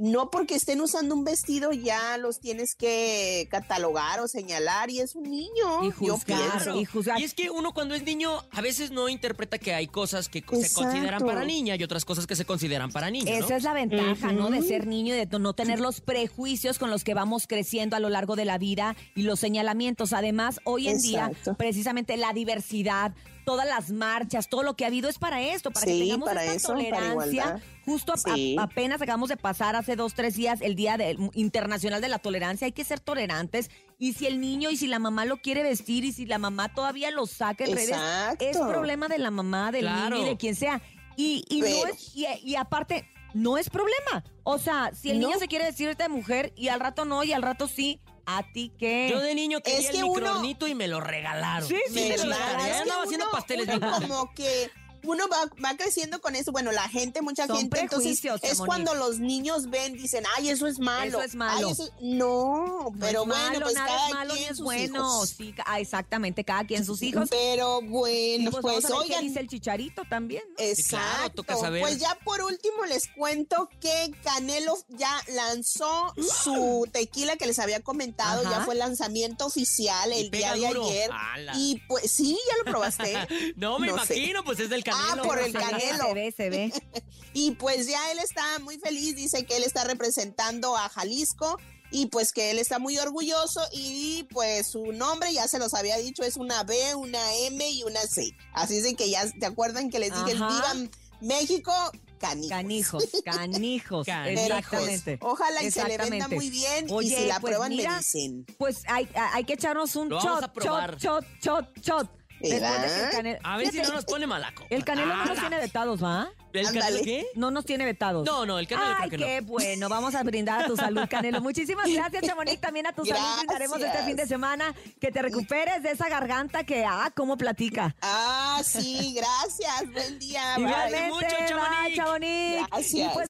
[0.00, 5.14] no porque estén usando un vestido ya los tienes que catalogar o señalar y es
[5.14, 5.84] un niño.
[5.84, 7.20] Y juzgar, y juzgar.
[7.20, 10.40] Y es que uno cuando es niño a veces no interpreta que hay cosas que
[10.40, 13.30] se consideran para niña y otras cosas que se consideran para niño.
[13.30, 13.44] ¿no?
[13.44, 14.48] Esa es la ventaja, ¿no?
[14.50, 18.00] De ser niño y de no tener los prejuicios con los que vamos creciendo a
[18.00, 20.12] lo largo de la vida y los señalamientos.
[20.14, 23.12] Además, hoy en día, precisamente la diversidad,
[23.44, 26.44] todas las marchas, todo lo que ha habido es para esto, para que tengamos para
[26.44, 27.60] esta eso, tolerancia.
[27.86, 28.56] Justo a- Sí.
[28.58, 32.08] a- apenas acabamos de pasar hace hace dos, tres días, el Día de- Internacional de
[32.08, 32.64] la Tolerancia.
[32.66, 33.70] Hay que ser tolerantes.
[33.98, 36.72] Y si el niño y si la mamá lo quiere vestir y si la mamá
[36.72, 37.96] todavía lo saca en redes,
[38.38, 40.16] es problema de la mamá, del Claro.
[40.16, 40.80] niño y de quien sea.
[41.16, 44.22] Y, y no es, y, y aparte, no es problema.
[44.44, 45.26] O sea, si el No.
[45.28, 48.44] niño se quiere vestir de mujer y al rato no y al rato sí, ¿a
[48.52, 49.08] ti qué?
[49.10, 51.68] Yo de niño quería Es que el uno- y me lo regalaron.
[51.68, 52.38] Sí, sí, me lo regalaron.
[52.38, 52.66] regalaron.
[52.70, 54.70] Es que andaba haciendo pasteles uno como que
[55.04, 56.52] uno va, va creciendo con eso.
[56.52, 60.66] Bueno, la gente, mucha Son gente, entonces es cuando los niños ven, dicen, ay, eso
[60.66, 61.18] es malo.
[61.18, 61.68] Eso es malo.
[61.68, 64.50] Ay, eso- No, No pero es bueno, malo, pues nada cada es malo quien ni
[64.50, 64.98] es sus bueno.
[64.98, 65.28] hijos.
[65.36, 67.28] Sí, ah, exactamente, cada quien sus hijos.
[67.30, 70.42] Pero bueno, pues, pues, vamos a ver qué oigan, dice el chicharito también.
[70.48, 70.54] ¿no?
[70.64, 71.06] Exacto.
[71.16, 71.82] claro, toca saber.
[71.82, 77.80] Pues ya por último les cuento que Canelo ya lanzó su tequila que les había
[77.80, 78.58] comentado, Ajá.
[78.58, 80.84] ya fue el lanzamiento oficial el día de duro.
[80.86, 81.10] ayer.
[81.56, 83.16] Y pues sí, ya lo probaste.
[83.56, 84.16] No, me No sé.
[84.16, 86.08] imagino, pues es del Ah, por el Canelo.
[86.08, 86.72] Se ve, se ve.
[87.32, 91.58] Y pues ya él está muy feliz, dice que él está representando a Jalisco
[91.92, 95.96] y pues que él está muy orgulloso y pues su nombre ya se los había
[95.98, 98.36] dicho, es una B, una M y una C.
[98.52, 100.48] Así es de que ya te acuerdan que les dije, Ajá.
[100.48, 101.72] viva México,
[102.18, 102.48] canijos.
[102.50, 104.06] Canijos, canijos.
[104.06, 104.40] Canijos.
[104.40, 105.18] Exactamente.
[105.20, 108.46] Ojalá y se le venda muy bien y si la pues prueban mira, me dicen.
[108.58, 112.19] Pues hay, hay que echarnos un Lo shot, shot, shot, shot, shot.
[112.42, 114.64] Canelo- A ver si no nos pone malaco.
[114.70, 115.40] El Canelo no nos ¡Hala!
[115.48, 116.30] tiene vetados, ¿va?
[116.52, 117.26] ¿El canelo qué?
[117.36, 118.26] No nos tiene vetados.
[118.26, 119.46] No, no, el canelo Ay, creo que qué no.
[119.46, 119.88] bueno.
[119.88, 121.40] Vamos a brindar a tu salud, Canelo.
[121.40, 122.60] Muchísimas gracias, Chamonix.
[122.60, 124.74] También a tu salud brindaremos este fin de semana.
[125.00, 127.94] Que te recuperes de esa garganta que, ah, cómo platica.
[128.02, 129.92] Ah, sí, gracias.
[129.92, 130.42] Buen día.
[130.58, 131.96] Igualmente, mucho, Chamonix.
[131.96, 132.66] Chamonix.
[132.68, 132.94] Gracias.
[132.94, 133.28] Y pues,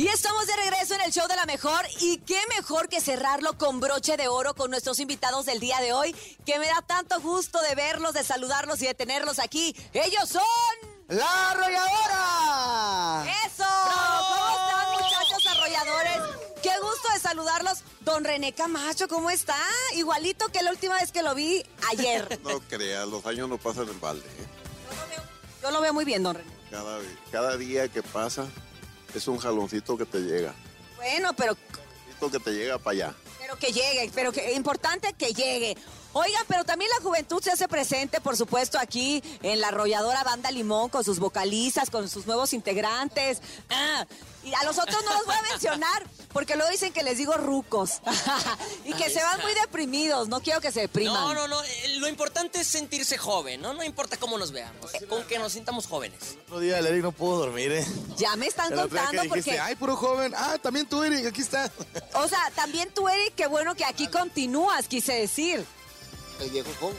[0.00, 1.84] Y estamos de regreso en el show de la mejor.
[2.00, 5.92] Y qué mejor que cerrarlo con broche de oro con nuestros invitados del día de
[5.92, 9.76] hoy, que me da tanto gusto de verlos, de saludarlos y de tenerlos aquí.
[9.92, 10.42] Ellos son.
[11.08, 13.30] ¡La arrolladora!
[13.44, 13.66] ¡Eso!
[13.68, 16.18] ¿Cómo están, muchachos arrolladores?
[16.62, 17.82] Qué gusto de saludarlos.
[18.00, 19.58] Don René Camacho, ¿cómo está?
[19.96, 22.40] Igualito que la última vez que lo vi ayer.
[22.44, 24.24] No creas, los años no pasan en balde.
[24.24, 24.46] ¿eh?
[25.62, 26.50] Yo lo veo muy bien, don René.
[26.70, 28.46] Cada, cada día que pasa
[29.18, 30.54] es un jaloncito que te llega.
[30.96, 33.14] Bueno, pero Jaloncito que te llega para allá.
[33.38, 35.76] Pero que llegue, pero que importante que llegue.
[36.12, 40.50] Oigan, pero también la juventud se hace presente, por supuesto, aquí en la arrolladora Banda
[40.50, 43.40] Limón, con sus vocalistas, con sus nuevos integrantes.
[43.70, 44.04] Ah,
[44.42, 47.34] y a los otros no los voy a mencionar, porque luego dicen que les digo
[47.34, 48.00] rucos.
[48.84, 51.14] y que se van muy deprimidos, no quiero que se depriman.
[51.14, 51.62] No, no, no.
[51.62, 53.74] eh, Lo importante es sentirse joven, ¿no?
[53.74, 54.90] No importa cómo nos veamos.
[55.08, 56.38] Con que nos sintamos jóvenes.
[56.46, 57.86] Otro día el Eric no pudo dormir, ¿eh?
[58.16, 59.60] Ya me están El otro día que contando dijiste, porque...
[59.60, 60.32] ay, puro joven.
[60.36, 61.70] Ah, también tú, Eric, aquí está.
[62.14, 65.64] O sea, también tú, Eric, qué bueno que aquí continúas, quise decir.
[66.40, 66.96] El viejo joven.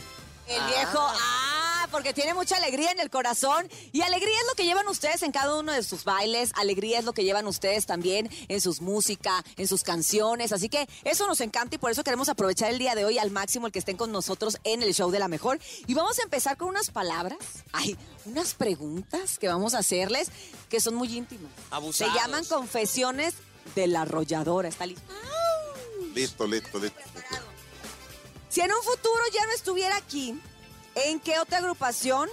[0.47, 3.69] El viejo, ah, porque tiene mucha alegría en el corazón.
[3.91, 6.51] Y alegría es lo que llevan ustedes en cada uno de sus bailes.
[6.55, 10.51] Alegría es lo que llevan ustedes también en sus música, en sus canciones.
[10.51, 13.31] Así que eso nos encanta y por eso queremos aprovechar el día de hoy al
[13.31, 15.59] máximo el que estén con nosotros en el show de la mejor.
[15.87, 17.39] Y vamos a empezar con unas palabras,
[17.71, 20.29] ay, unas preguntas que vamos a hacerles
[20.69, 21.51] que son muy íntimas.
[21.69, 22.13] Abusados.
[22.13, 23.35] Se llaman confesiones
[23.75, 24.67] de la arrolladora.
[24.67, 25.03] ¿Está listo?
[26.13, 26.99] Listo, listo, listo.
[28.51, 30.39] Si en un futuro ya no estuviera aquí,
[30.95, 32.29] ¿en qué otra agrupación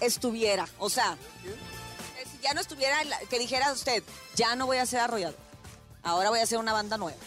[0.00, 0.66] estuviera?
[0.78, 1.12] O sea,
[1.44, 2.96] eh, si ya no estuviera,
[3.28, 4.02] que dijera usted,
[4.34, 5.36] ya no voy a ser arrollador,
[6.02, 7.18] ahora voy a hacer una banda nueva.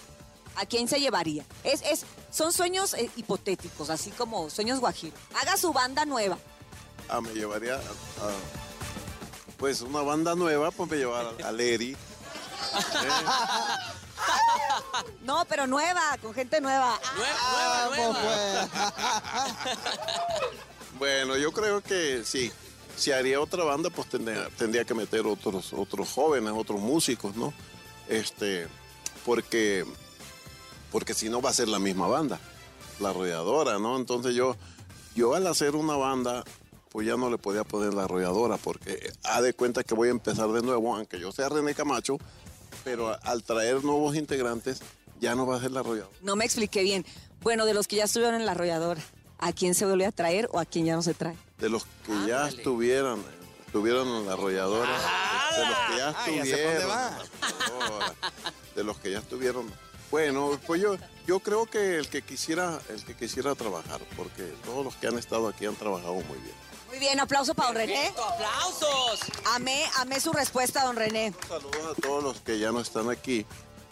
[0.56, 1.45] ¿A quién se llevaría?
[1.63, 5.17] Es, es, son sueños eh, hipotéticos, así como sueños guajiros.
[5.39, 6.38] Haga su banda nueva.
[7.08, 11.95] Ah, me llevaría a, a- pues una banda nueva, pues me llevar a, a Leri.
[15.21, 16.99] No, pero nueva, con gente nueva.
[17.15, 18.69] Nueva, nueva,
[20.97, 22.51] Bueno, yo creo que sí.
[22.95, 27.53] Si haría otra banda, pues tendría, tendría que meter otros, otros jóvenes, otros músicos, ¿no?
[28.10, 28.67] Este,
[29.25, 29.86] porque,
[30.91, 32.39] porque si no va a ser la misma banda,
[32.99, 33.95] la arrolladora, ¿no?
[33.95, 34.58] Entonces yo,
[35.15, 36.43] yo al hacer una banda,
[36.89, 40.12] pues ya no le podía poner la arrolladora, porque ha de cuenta que voy a
[40.12, 42.17] empezar de nuevo, aunque yo sea René Camacho,
[42.84, 44.82] pero al traer nuevos integrantes,
[45.19, 46.15] ya no va a ser la arrolladora.
[46.21, 47.05] No me expliqué bien.
[47.41, 49.01] Bueno, de los que ya estuvieron en la arrolladora,
[49.38, 51.36] ¿a quién se vuelve a traer o a quién ya no se trae?
[51.60, 53.21] de los que ya estuvieran,
[53.65, 54.91] estuvieron en la arrolladora,
[55.58, 56.89] de los que ya Ah, estuvieron,
[58.75, 59.65] de los que ya estuvieron.
[60.10, 60.95] Bueno, pues yo,
[61.27, 65.17] yo creo que el que quisiera, el que quisiera trabajar, porque todos los que han
[65.19, 66.55] estado aquí han trabajado muy bien.
[66.89, 68.08] Muy bien, aplauso para don René.
[68.08, 69.19] ¡Aplausos!
[69.54, 71.34] Amé, amé su respuesta, don René.
[71.47, 73.45] Saludos a todos los que ya no están aquí,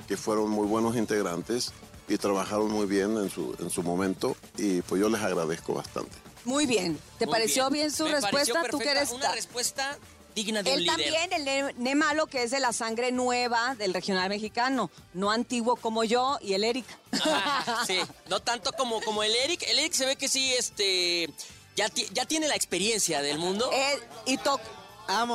[0.07, 1.71] que fueron muy buenos integrantes
[2.07, 6.15] y trabajaron muy bien en su, en su momento, y pues yo les agradezco bastante.
[6.45, 6.97] Muy bien.
[7.19, 8.63] ¿Te Muy pareció bien, su Me respuesta?
[8.71, 9.97] ¿Tú que eres Una respuesta
[10.33, 10.95] digna de un Él líder.
[10.95, 15.29] también, el ne, Ne malo, que es de la sangre nueva del regional mexicano, no
[15.31, 16.85] antiguo como yo y el Eric.
[17.85, 19.63] Sí, no tanto como, como el Eric.
[19.67, 21.29] El Eric se ve que sí, este,
[21.77, 23.69] ya, ti- ya tiene la experiencia del mundo.
[23.71, 24.59] Eh, y to-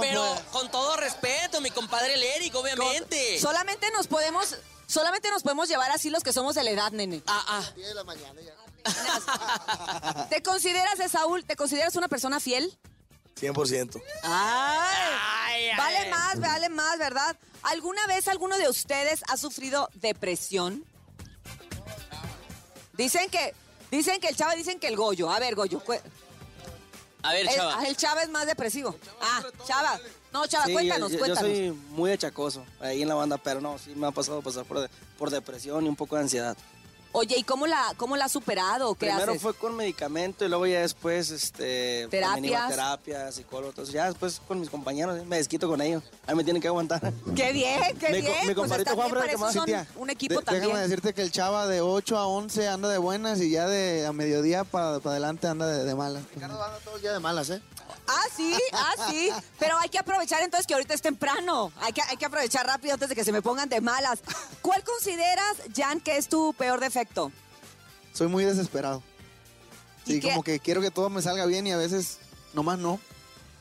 [0.03, 3.41] Pero con todo respeto, mi compadre el Eric, obviamente.
[3.41, 7.23] solamente nos podemos, solamente nos podemos llevar así los que somos de la edad, nene.
[7.27, 7.63] Ah, ah.
[10.29, 12.77] ¿Te consideras, eh, Saúl, te consideras una persona fiel?
[13.41, 14.03] 100%.
[14.25, 17.37] Ay, vale más, vale más, ¿verdad?
[17.63, 20.85] ¿Alguna vez alguno de ustedes ha sufrido depresión?
[22.93, 23.55] Dicen que,
[23.91, 25.31] dicen que el Chava, dicen que el Goyo.
[25.31, 25.83] A ver, Goyo.
[27.23, 27.87] A ver, el, chava.
[27.87, 28.97] el Chava es más depresivo.
[29.21, 29.99] Ah, Chava.
[30.33, 31.57] No, Chava, Sí, cuéntanos, yo, yo- yo cuéntanos.
[31.57, 34.81] soy muy achacoso ahí en la banda, pero no, sí me ha pasado pasar por,
[34.81, 36.57] de- por depresión y un poco de ansiedad.
[37.15, 38.95] Oye, ¿y cómo la, cómo la has superado?
[38.95, 39.43] ¿Qué Primero haces?
[39.43, 42.09] fue con medicamento y luego ya después, este...
[42.11, 42.71] también iba a Terapias.
[42.71, 46.03] terapia, psicólogo, entonces ya después con mis compañeros me desquito con ellos.
[46.27, 47.13] Ahí me tienen que aguantar.
[47.37, 48.33] Qué bien, qué Mi bien.
[48.41, 50.65] mi pues compadrito Juanfred, para que más- un equipo De- también.
[50.65, 54.07] Déjame decirte que el chava de 8 a 11 anda de buenas y ya de
[54.07, 56.23] a mediodía para adelante anda de, de malas.
[56.85, 57.61] todo el día de malas, ¿eh?
[58.07, 59.31] Ah, sí, ah, sí.
[59.59, 61.73] Pero hay que aprovechar entonces que ahorita es temprano.
[61.81, 64.21] Hay que, hay que aprovechar rápido antes de que se me pongan de malas.
[64.61, 67.33] ¿Cuál consideras, Jan, que es tu peor defecto?
[68.13, 69.03] Soy muy desesperado.
[70.07, 70.31] ¿Y Sí, qué?
[70.31, 72.19] como que quiero que todo me salga bien y a veces
[72.55, 73.01] nomás no.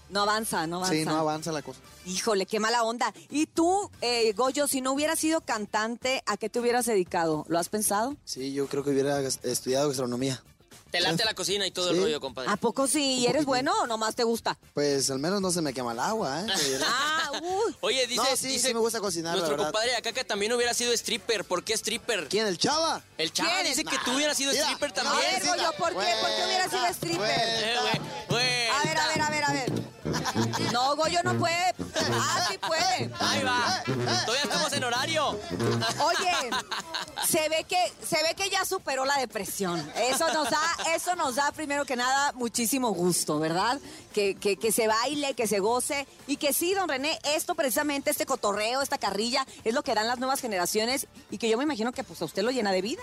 [0.10, 0.94] No avanza, no avanza.
[0.94, 1.80] Sí, no avanza la cosa.
[2.06, 3.14] Híjole, qué mala onda.
[3.30, 7.46] ¿Y tú, eh, Goyo, si no hubieras sido cantante, ¿a qué te hubieras dedicado?
[7.48, 8.18] ¿Lo has pensado?
[8.26, 10.44] Sí, yo creo que hubiera estudiado gastronomía.
[10.92, 12.02] Te late la cocina y todo el Sí.
[12.04, 12.50] rollo, compadre.
[12.52, 13.20] ¿A poco sí?
[13.20, 14.58] ¿Y eres bueno o nomás te gusta?
[14.74, 16.46] Pues al menos no se me quema el agua, ¿eh?
[16.86, 17.76] Ah, uy.
[17.82, 19.72] Oye, dice, No, sí, dice sí me gusta cocinar, la nuestro verdad.
[19.72, 21.46] compadre acá que también hubiera sido stripper.
[21.46, 22.28] ¿Por qué stripper?
[22.28, 23.02] ¿Quién, el chava?
[23.18, 23.68] El chava ¿Quién?
[23.68, 25.36] dice que tú hubieras sido Mira, stripper no, también.
[25.36, 26.14] A ver, Goyo, ¿por qué?
[26.22, 27.40] ¿Por qué hubieras sido stripper?
[27.40, 28.68] Eh, güey, güey.
[28.70, 29.81] A ver, a ver, a ver, a ver.
[30.72, 31.74] No, Goyo no puede.
[32.14, 33.12] Ah, sí puede.
[33.20, 33.84] Ahí va.
[34.26, 35.30] Todavía estamos en horario.
[35.30, 36.50] Oye,
[37.28, 39.80] se ve que se ve que ya superó la depresión.
[39.96, 40.62] Eso nos da,
[40.96, 43.80] eso nos da primero que nada muchísimo gusto, ¿verdad?
[44.14, 48.10] Que, que, que se baile, que se goce y que sí, don René, esto precisamente,
[48.12, 51.64] este cotorreo, esta carrilla, es lo que dan las nuevas generaciones y que yo me
[51.64, 53.02] imagino que pues a usted lo llena de vida.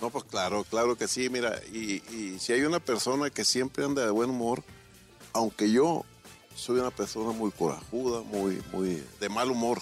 [0.00, 3.84] No, pues claro, claro que sí, mira, y, y si hay una persona que siempre
[3.84, 4.62] anda de buen humor,
[5.34, 6.04] aunque yo
[6.60, 9.80] soy una persona muy corajuda, muy, muy de mal humor,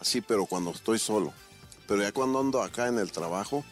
[0.00, 1.32] así, pero cuando estoy solo.
[1.86, 3.64] Pero ya cuando ando acá en el trabajo,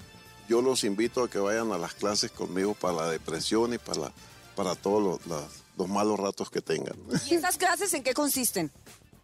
[0.49, 4.01] yo los invito a que vayan a las clases conmigo para la depresión y para,
[4.01, 4.13] la-
[4.55, 6.95] para todos los, las- los malos ratos que tengan.
[7.31, 8.71] ¿Y esas clases en qué consisten?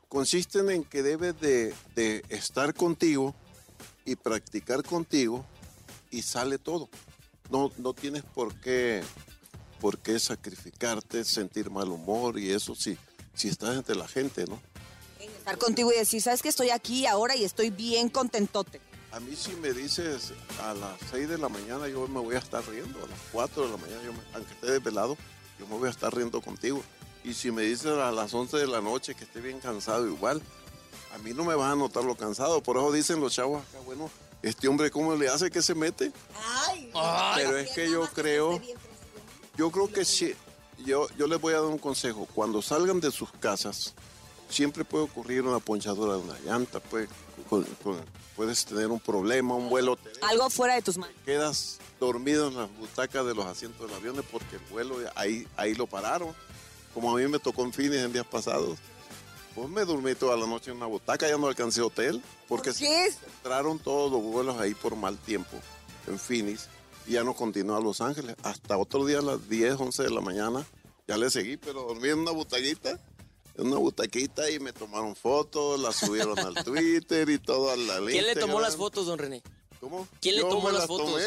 [0.09, 3.35] consisten en que debes de, de estar contigo
[4.07, 5.45] y practicar contigo
[6.11, 6.89] y sale todo.
[7.51, 9.03] No, no tienes por qué,
[9.81, 12.97] por qué sacrificarte, sentir mal humor y eso si,
[13.39, 14.61] si estás entre la gente, ¿no?
[15.21, 18.81] Estar contigo y decir, sabes que estoy aquí ahora y estoy bien contentote.
[19.13, 22.39] A mí si me dices a las 6 de la mañana yo me voy a
[22.39, 25.17] estar riendo, a las 4 de la mañana, yo me- aunque esté desvelado,
[25.59, 26.83] yo me voy a estar riendo contigo.
[27.25, 30.43] Y si me dices a las 11 de la noche que esté bien cansado igual,
[31.15, 32.63] a mí no me vas a notar lo cansado.
[32.63, 34.11] Por eso dicen los chavos acá, bueno,
[34.43, 36.13] este hombre cómo le hace que se mete.
[37.37, 38.61] Pero es que yo creo,
[39.57, 40.35] yo creo que sí,
[40.85, 42.27] yo, yo les voy a dar un consejo.
[42.35, 43.95] Cuando salgan de sus casas,
[44.49, 47.09] siempre puede ocurrir una ponchadura de una llanta, puede-
[47.49, 48.01] con- con-
[48.37, 51.15] puedes tener un problema, un vuelo, Algo fuera de tus manos.
[51.25, 55.75] quedas dormido en las butacas de los asientos del avión porque el vuelo ahí, ahí
[55.75, 56.35] lo pararon.
[56.95, 58.79] Como a mí me tocó en fines en días pasados.
[59.55, 63.79] Pues me dormí toda la noche en una butaca, ya no alcancé hotel, porque entraron
[63.81, 65.57] todos los vuelos ahí por mal tiempo
[66.07, 66.69] en Phoenix
[67.09, 68.37] ya no continuó a Los Ángeles.
[68.43, 70.67] Hasta otro día a las 10, 11 de la mañana,
[71.07, 73.01] ya le seguí, pero dormí en una butaquita,
[73.57, 78.07] en una butaquita y me tomaron fotos, las subieron al Twitter y todo al al
[78.07, 79.43] ¿Quién le tomó las fotos, don René?
[79.81, 80.09] ¿Cómo?
[80.21, 81.23] ¿Quién le Yo tomó me las las fotos?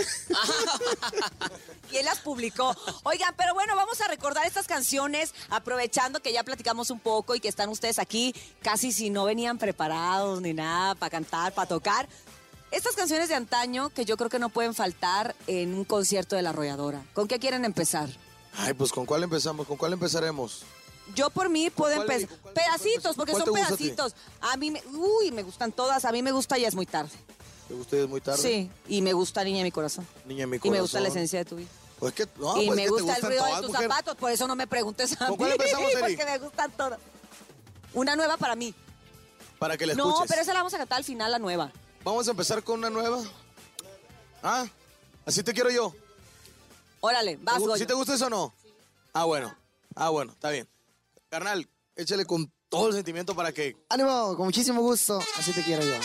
[1.93, 2.75] él las publicó.
[3.03, 7.39] Oigan, pero bueno, vamos a recordar estas canciones, aprovechando que ya platicamos un poco y
[7.39, 12.09] que están ustedes aquí, casi si no venían preparados ni nada para cantar, para tocar.
[12.71, 16.41] Estas canciones de antaño que yo creo que no pueden faltar en un concierto de
[16.41, 17.03] la arrolladora.
[17.13, 18.09] ¿Con qué quieren empezar?
[18.57, 19.67] Ay, pues ¿con cuál empezamos?
[19.67, 20.63] ¿Con cuál empezaremos?
[21.15, 22.37] Yo por mí puedo cuál- empezar.
[22.53, 24.15] Pedacitos, porque son a pedacitos.
[24.39, 26.05] A mí, me, uy, me gustan todas.
[26.05, 27.11] A mí me gusta Ya es muy tarde.
[27.67, 28.41] ¿Te gusta y es muy tarde?
[28.41, 30.07] Sí, y me gusta Niña de mi corazón.
[30.25, 30.73] Niña en mi Y corazón.
[30.77, 31.69] me gusta la esencia de tu vida.
[31.99, 33.81] Pues que, no, y pues me que gusta el ruido de tus mujer.
[33.89, 36.99] zapatos, por eso no me preguntes a ¿Con cuál mí, empezamos, porque me gustan todas.
[37.93, 38.73] Una nueva para mí.
[39.59, 40.29] Para que la No, escuches.
[40.29, 41.71] pero esa la vamos a cantar al final, la nueva.
[42.03, 43.21] Vamos a empezar con una nueva.
[44.41, 44.65] Ah,
[45.25, 45.93] así te quiero yo.
[46.99, 47.77] Órale, vas, ¿Te Goyo.
[47.77, 48.53] ¿Sí te gusta eso o no?
[49.13, 49.55] Ah, bueno.
[49.95, 50.67] Ah, bueno, está bien.
[51.29, 53.75] Carnal, échale con todo el sentimiento para que...
[53.89, 55.19] Ánimo, con muchísimo gusto.
[55.37, 55.95] Así te quiero yo.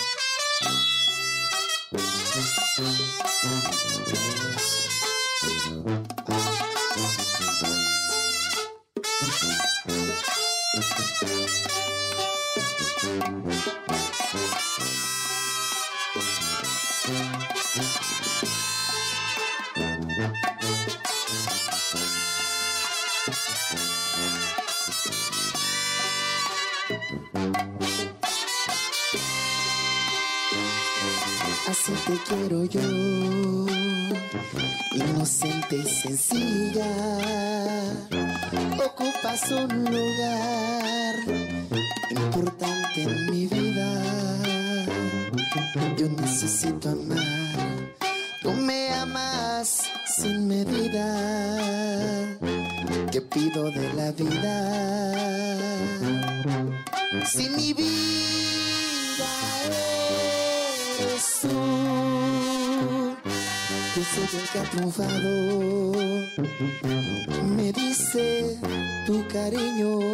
[67.56, 68.56] Me dice
[69.04, 70.05] tu cariño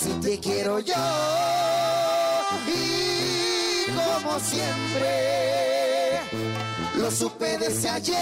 [0.00, 0.94] Así te quiero yo
[2.66, 6.20] y como siempre
[6.96, 8.16] lo supe desde ayer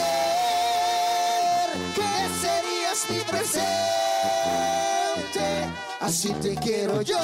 [1.95, 2.03] que
[2.43, 3.69] serías mi presente.
[6.01, 7.17] Así te quiero yo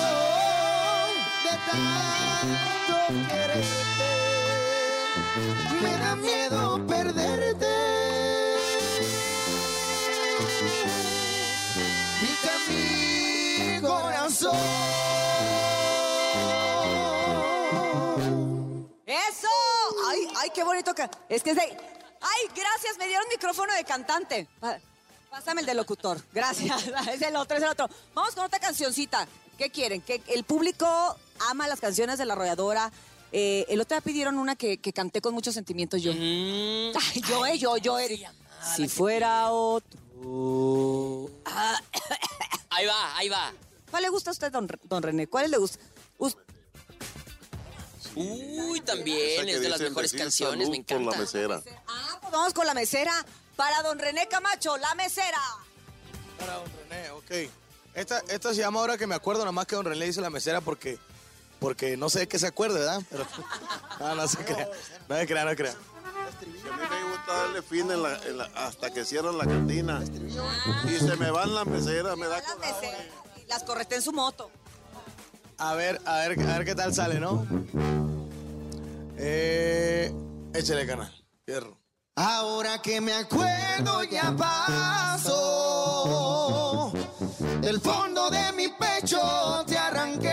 [1.42, 2.94] de tanto
[3.28, 4.12] quererte.
[5.82, 8.03] Me da miedo perderte.
[14.44, 14.84] Corazón
[19.06, 19.48] ¡Eso!
[20.08, 21.08] ¡Ay, ay, qué bonito que...
[21.28, 21.62] Es que es de...
[21.62, 22.96] ¡Ay, gracias!
[22.98, 24.48] Me dieron micrófono de cantante.
[25.30, 26.20] Pásame el de locutor.
[26.32, 26.84] Gracias.
[27.12, 27.88] Es el otro, es el otro.
[28.14, 29.26] Vamos con otra cancioncita.
[29.58, 30.00] ¿Qué quieren?
[30.00, 30.86] Que el público
[31.50, 32.90] ama las canciones de la arrolladora.
[33.32, 36.12] Eh, el otro día pidieron una que, que canté con muchos sentimientos yo.
[36.12, 37.98] Ay, yo, eh, yo, yo.
[37.98, 38.24] eh.
[38.76, 40.00] Si fuera otro.
[41.44, 41.80] Ah,
[42.70, 43.52] Ahí va, ahí va.
[43.94, 45.28] ¿Cuál le gusta a usted, don, don René?
[45.28, 45.78] ¿Cuál le gusta?
[46.18, 46.36] Us-
[48.16, 51.10] Uy, también es de las mejores canciones, me salud por encanta.
[51.16, 51.62] la mesera.
[51.86, 53.24] Ah, pues vamos con la mesera.
[53.54, 55.38] Para don René Camacho, la mesera.
[56.40, 57.52] Para don René, ok.
[57.94, 60.28] Esta, esta se llama ahora que me acuerdo, nada más que don René dice la
[60.30, 60.98] mesera porque,
[61.60, 63.00] porque no sé de qué se acuerde, ¿verdad?
[63.08, 63.24] Pero,
[64.00, 64.68] no, no se crea.
[65.08, 65.74] No se crea, no se crea.
[66.42, 69.46] Y a mí me gusta darle fin en la- en la- hasta que cierran la
[69.46, 70.02] cantina.
[70.84, 72.98] Y se me van las meseras, me da La mesera.
[73.48, 74.50] Las correté en su moto.
[75.58, 77.46] A ver, a ver, a ver qué tal sale, ¿no?
[79.16, 80.12] Eh,
[80.52, 81.12] échale canal.
[81.46, 81.78] Fierro.
[82.16, 85.32] Ahora que me acuerdo ya pasó.
[87.60, 90.30] Del fondo de mi pecho te arranqué.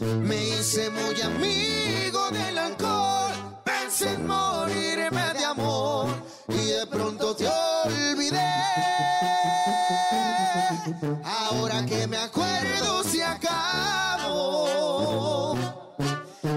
[0.00, 3.60] Me hice muy amigo del alcohol.
[3.64, 6.08] Pensé en morirme de amor.
[6.48, 7.46] Y de pronto te
[7.84, 8.50] olvidé.
[11.24, 14.62] Ahora que me acuerdo se acabó.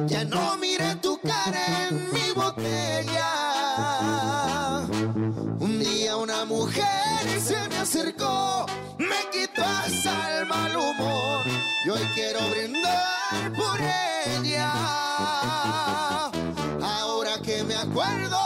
[0.07, 3.31] Ya no miré tu cara en mi botella.
[5.59, 8.65] Un día una mujer se me acercó,
[8.97, 11.45] me quitó hasta el mal humor.
[11.85, 14.71] Y hoy quiero brindar por ella.
[16.81, 18.37] Ahora que me acuerdo,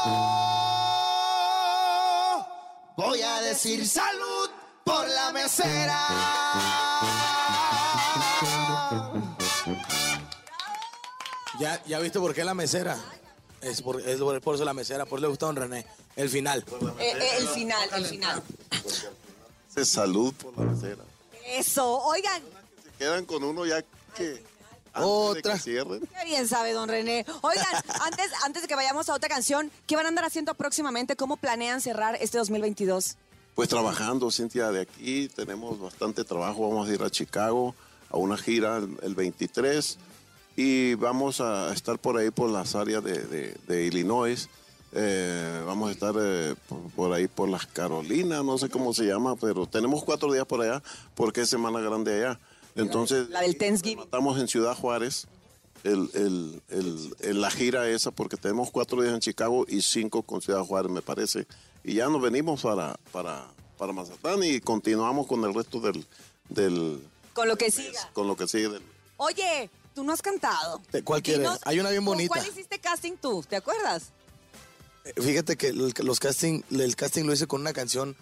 [3.00, 4.50] voy a decir salud
[4.84, 6.08] por la mesera.
[11.60, 12.98] ¿Ya, ¿Ya viste por qué la mesera?
[13.62, 15.86] Es por, es por por eso la mesera, por eso le gusta a don René.
[16.18, 16.66] El final.
[17.00, 18.44] Eh, eh, el final, el final.
[19.74, 21.04] Se salud por la mesera.
[21.46, 22.00] Eso.
[22.04, 22.42] Oigan,
[22.84, 23.82] Se quedan con uno ya
[24.16, 24.44] que.
[25.00, 25.54] Antes de Otra.
[25.54, 26.00] que cierren.
[26.02, 27.26] qué bien sabe don René.
[27.42, 27.66] Oigan,
[28.02, 31.16] antes, antes de que vayamos a otra canción, ¿qué van a andar haciendo próximamente?
[31.16, 33.16] ¿Cómo planean cerrar este 2022?
[33.56, 36.70] Pues trabajando, Cintia, de aquí tenemos bastante trabajo.
[36.70, 37.76] Vamos a ir a Chicago
[38.10, 39.98] a una gira el, el 23
[40.56, 44.48] y vamos a estar por ahí por las áreas de, de- de Illinois.
[44.92, 49.04] Eh, vamos a estar eh, por, por ahí por las Carolinas, no sé cómo se
[49.04, 50.82] llama, pero tenemos cuatro días por allá
[51.14, 52.40] porque es Semana Grande allá.
[52.82, 54.04] Entonces, La del Thanksgiving.
[54.06, 55.28] estamos en Ciudad Juárez
[55.84, 60.24] el, el- el- el- la gira esa porque tenemos cuatro días en Chicago y cinco
[60.24, 61.48] con Ciudad Juárez, me parece.
[61.84, 66.06] Y ya nos venimos para, para, para Mazatlán y continuamos con el resto del,
[66.50, 67.02] del
[67.34, 68.10] Con lo que siga.
[68.14, 68.82] con lo que sigue del,
[69.18, 70.82] Oye, tú no has cantado.
[70.92, 71.48] ¿De ¿Cuál quieres?
[71.64, 72.34] Hay una bien ¿con bonita.
[72.36, 73.44] ¿Cuál hiciste casting tú?
[73.48, 74.12] ¿Te acuerdas?
[75.06, 78.16] Eh, Fíjate que los casting, el casting lo hice con una canción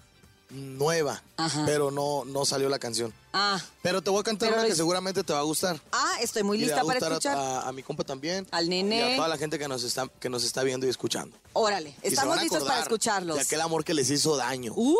[0.50, 1.22] nueva,
[1.66, 3.14] pero no, no salió la canción.
[3.34, 5.80] Ah, Pero te voy a cantar Pero una que es- seguramente te va a gustar.
[5.92, 7.38] ah, estoy muy Y le va lista a para a- escuchar.
[7.38, 8.48] A, a mi compa también.
[8.52, 9.16] Al Y a nene.
[9.16, 11.38] toda la gente que nos está, que nos está viendo y escuchando.
[11.54, 13.36] Órale, Y estamos listos para escucharlos.
[13.36, 14.74] De aquel amor que les hizo daño.
[14.76, 14.96] Uy,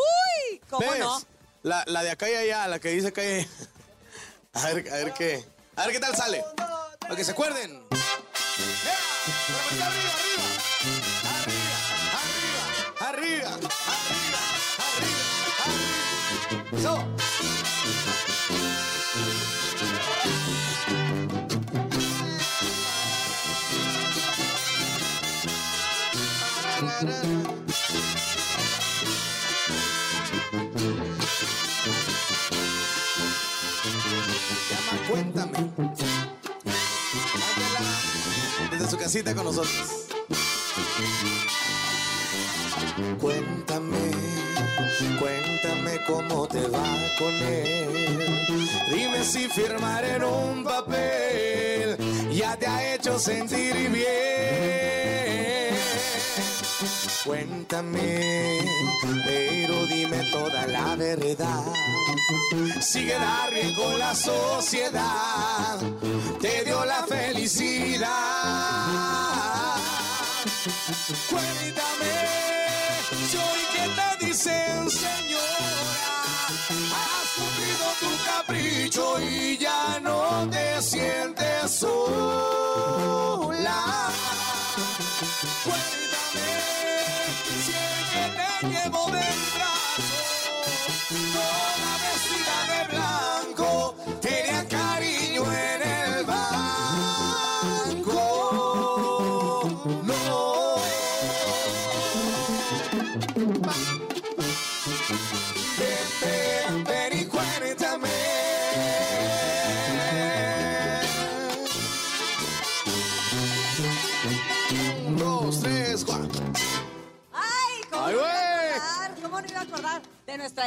[0.70, 1.00] ¿cómo ¿Ves?
[1.00, 1.22] no?
[1.64, 3.48] La, la de acá y allá, la que dice acá y.
[4.54, 5.46] A ver, a ver qué.
[5.76, 6.44] A ver qué tal sale.
[7.00, 7.84] Para que se acuerden.
[16.70, 17.08] Se llama
[35.10, 35.72] Cuéntame.
[38.72, 40.08] Desde su casita con nosotros.
[43.22, 43.57] Cuéntame
[46.08, 46.88] cómo te va
[47.20, 48.38] con él.
[48.90, 51.98] Dime si firmar en un papel
[52.32, 54.08] ya te ha hecho sentir bien.
[57.26, 58.62] Cuéntame,
[59.26, 61.64] pero dime toda la verdad.
[62.80, 65.78] Si quedar bien con la sociedad
[66.40, 68.08] te dio la felicidad.
[71.30, 72.16] Cuéntame,
[73.30, 75.37] si hoy que te dicen cumplido
[78.00, 82.98] tu capricho y ya no te sientes sola.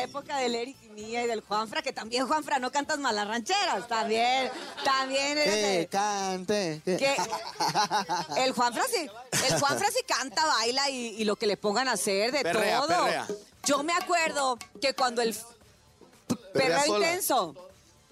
[0.02, 1.82] Época del Eric y mía y del Juanfra?
[1.82, 3.86] Que también, Juanfra, no cantas malas rancheras.
[3.88, 4.50] También,
[4.84, 6.80] también Que cante.
[6.84, 7.16] que-
[8.36, 9.08] el Juanfra sí,
[9.48, 12.78] el Juanfra sí canta, baila y, y lo que le pongan a hacer de Perrea,
[12.80, 12.88] todo.
[12.88, 13.26] perrea.
[13.64, 15.34] Yo me acuerdo que cuando el
[16.52, 17.06] Perrea perreo sola.
[17.06, 17.54] intenso.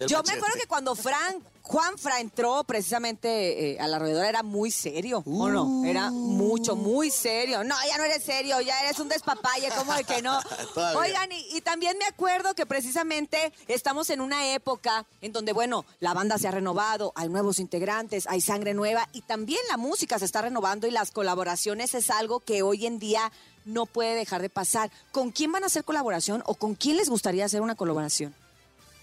[0.01, 4.71] Yo me acuerdo que cuando Fran, Juanfra entró precisamente eh, a la roedora era muy
[4.71, 5.85] serio, ¿o no?
[5.85, 7.63] Era mucho, muy serio.
[7.63, 10.41] No, ya no eres serio, ya eres un despapalle, ¿cómo de que no?
[10.97, 15.85] Oigan, y, y también me acuerdo que precisamente estamos en una época en donde, bueno,
[16.01, 20.19] la banda se ha renovado, hay nuevos integrantes, hay sangre nueva y también la música
[20.19, 23.31] se está renovando y las colaboraciones es algo que hoy en día
[23.67, 24.91] no puede dejar de pasar.
[25.13, 28.35] ¿Con quién van a hacer colaboración o con quién les gustaría hacer una colaboración?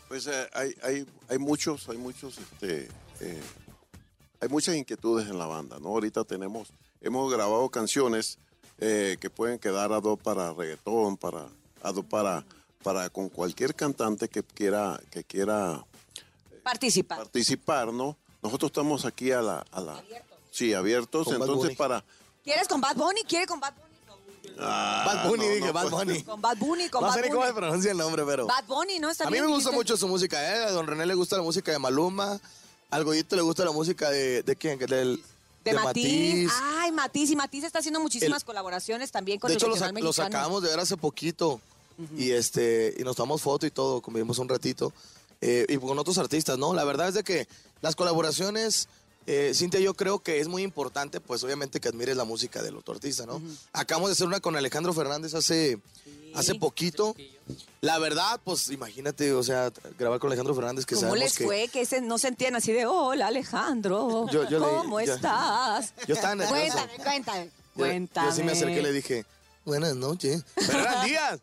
[0.08, 2.88] Pues eh, hay, hay, hay muchos, hay muchos, este,
[3.22, 3.42] eh,
[4.40, 5.90] hay muchas inquietudes en la banda, ¿no?
[5.90, 6.70] Ahorita tenemos,
[7.02, 8.38] hemos grabado canciones
[8.78, 11.48] eh, que pueden quedar a dos para reggaetón, para,
[11.82, 12.46] a dos para,
[12.84, 15.84] para con cualquier cantante que quiera, que quiera
[16.64, 17.18] Participar.
[17.20, 18.16] participar, ¿no?
[18.44, 20.04] Nosotros estamos aquí a la, a la,
[20.52, 21.76] sí, abiertos, Con Bad entonces Bunny.
[21.76, 22.04] para,
[22.44, 23.22] ¿Quieres con Bad Bunny?
[23.28, 23.85] ¿Quiere con Bad Bunny?
[24.60, 25.90] Ah, Bad Bunny, no, dije, no, Bad.
[25.90, 26.24] Bunny.
[26.24, 27.48] Con Bad Bunny, con No Bad sé ni cómo Bunny.
[27.54, 28.46] se pronuncia el nombre, pero.
[28.48, 29.10] Bad Bunny, ¿no?
[29.10, 30.66] Está A mí me gusta mucho su música, ¿eh?
[30.66, 32.40] A don René le gusta la música de Maluma.
[32.92, 34.44] Al Goyito le gusta la música de.
[34.44, 34.80] ¿De quién?
[34.80, 35.22] Del,
[35.64, 35.84] De, Matiz.
[36.46, 36.52] Matiz.
[36.78, 37.32] Ay, Matiz.
[37.32, 40.14] Y Matiz está haciendo muchísimas colaboraciones también con De el hecho, lo, sac- lo mexicano.
[40.14, 41.60] sacamos de ver hace poquito.
[42.18, 44.92] Y este y nos tomamos foto y todo, convivimos un ratito.
[45.42, 46.74] eh, y con otros artistas, ¿no?
[46.74, 47.48] La verdad es de que
[47.82, 48.88] las colaboraciones,
[49.28, 52.76] eh, Cintia, yo creo que es muy importante, pues obviamente que admires la música del
[52.78, 53.42] otro artista, ¿no?
[53.74, 55.80] Acabamos de hacer una con Alejandro Fernández hace,
[56.36, 57.16] hace poquito.
[57.82, 61.46] La verdad, pues imagínate, o sea, grabar con Alejandro Fernández que ¿Cómo les que...
[61.46, 65.94] fue que ese, no sentían así de, hola Alejandro, Yo- yo le- ¿cómo yo- estás?
[66.08, 66.74] yo estaba nervioso.
[66.78, 68.28] Cuéntame, cuéntame, Yo- cuéntame.
[68.30, 69.26] Yo sí me acerqué y le dije,
[69.66, 70.44] buenas noches.
[70.56, 71.40] Pero eran días.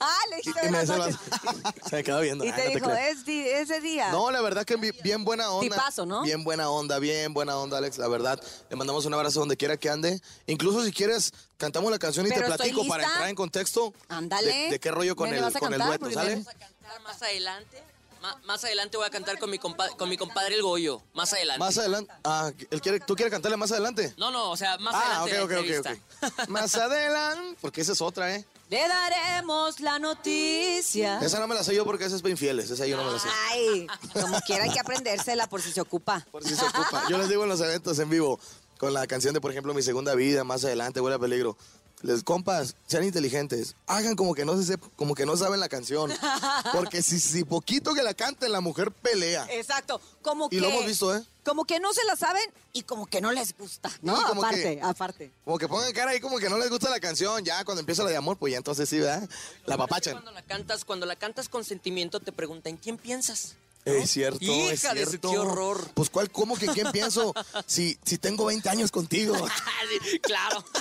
[0.00, 0.86] Ah, le dijiste y me
[1.90, 2.44] Se me quedó viendo.
[2.44, 4.10] Y Ay, te no dijo, es di- ese día.
[4.12, 5.76] No, la verdad que bi- bien buena onda.
[5.76, 6.22] Tipazo, ¿no?
[6.22, 8.40] Bien buena onda, bien buena onda, Alex, la verdad.
[8.70, 10.20] Le mandamos un abrazo donde quiera que ande.
[10.46, 14.46] Incluso si quieres, cantamos la canción y Pero te platico para entrar en contexto Ándale.
[14.52, 15.98] de, de qué rollo con el, ¿vas a con el cantar?
[15.98, 16.36] dueto, ¿sale?
[16.36, 16.44] me-
[17.02, 17.82] Más adelante.
[18.44, 21.02] Más adelante voy a cantar con mi, compa- con mi compadre el Goyo.
[21.12, 21.58] Más adelante.
[21.58, 22.12] Más adelante.
[22.24, 24.14] Ah, ¿él quiere, ¿tú quieres cantarle más adelante?
[24.16, 25.40] No, no, o sea, más ah, adelante.
[25.42, 26.48] ok, la ok, ok, ok.
[26.48, 27.58] Más adelante.
[27.60, 28.44] Porque esa es otra, ¿eh?
[28.70, 31.18] Le daremos la noticia.
[31.20, 32.70] Esa no me la sé yo porque esa es para infieles.
[32.70, 33.28] Esa yo no me la sé.
[33.50, 33.86] Ay,
[34.20, 36.26] como quiera hay que aprendérsela por si se ocupa.
[36.30, 37.04] Por si se ocupa.
[37.08, 38.40] Yo les digo en los eventos en vivo,
[38.78, 41.56] con la canción de, por ejemplo, Mi Segunda Vida, más adelante, Huele a Peligro.
[42.04, 43.76] Les compas, sean inteligentes.
[43.86, 46.12] Hagan como que no se sep- como que no saben la canción.
[46.74, 49.46] Porque si, si poquito que la canten, la mujer pelea.
[49.50, 51.24] Exacto, como Y que lo hemos visto, ¿eh?
[51.46, 52.42] como que no se la saben
[52.74, 54.14] y como que no les gusta, ¿no?
[54.26, 55.32] Como aparte, que- aparte.
[55.46, 57.42] Como que pongan cara ahí como que no les gusta la canción.
[57.42, 59.26] Ya cuando empieza la de amor, pues ya entonces sí, ¿verdad?
[59.64, 60.12] La papachan.
[60.12, 63.54] Cuando la cantas, cuando la cantas con sentimiento, te preguntan, ¿quién piensas?
[63.84, 65.30] Es cierto, es cierto.
[65.30, 65.90] qué horror.
[65.94, 67.34] Pues cuál, cómo que quién pienso
[67.66, 69.34] si, si tengo 20 años contigo.
[70.10, 70.64] Sí, claro.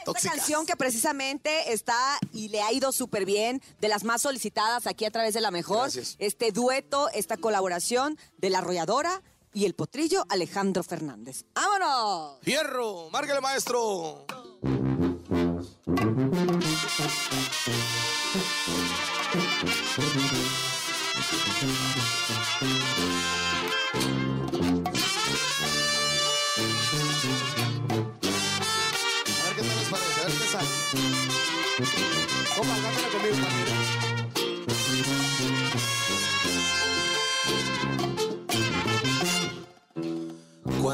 [0.00, 0.36] Esta Tóxicas.
[0.36, 5.04] canción que precisamente está y le ha ido súper bien, de las más solicitadas aquí
[5.04, 5.82] a través de La Mejor.
[5.82, 6.16] Gracias.
[6.18, 11.44] Este dueto, esta colaboración de La Arrolladora y el potrillo Alejandro Fernández.
[11.54, 12.38] ¡Vámonos!
[12.42, 13.10] ¡Fierro!
[13.10, 14.26] ¡Márgale, maestro!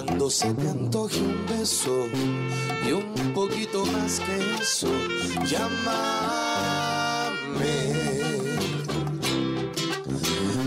[0.07, 2.07] Cuando se te antoje un beso
[2.87, 4.89] y un poquito más que eso,
[5.45, 6.07] llámame.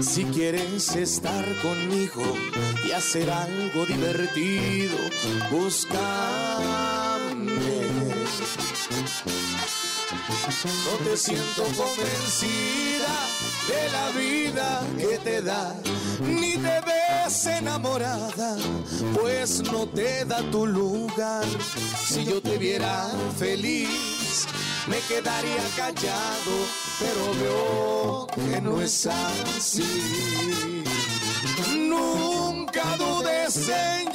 [0.02, 2.24] Si quieres estar conmigo
[2.86, 4.98] y hacer algo divertido,
[5.52, 6.00] búscame.
[10.86, 13.16] No te siento convencida
[13.68, 15.76] de la vida que te da,
[16.22, 16.69] ni te
[17.30, 18.58] enamorada,
[19.14, 21.46] pues no te da tu lugar.
[22.04, 23.08] Si yo te viera
[23.38, 24.48] feliz,
[24.88, 26.54] me quedaría callado,
[27.00, 30.84] pero veo que no es así.
[31.78, 34.12] Nunca dudes en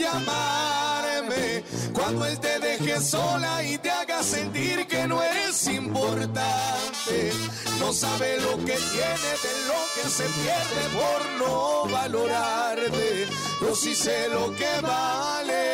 [1.93, 7.33] cuando él te deje sola y te haga sentir que no eres importante.
[7.79, 13.27] No sabe lo que tiene de lo que se pierde por no valorarte.
[13.61, 15.65] Yo sí sé lo que vales.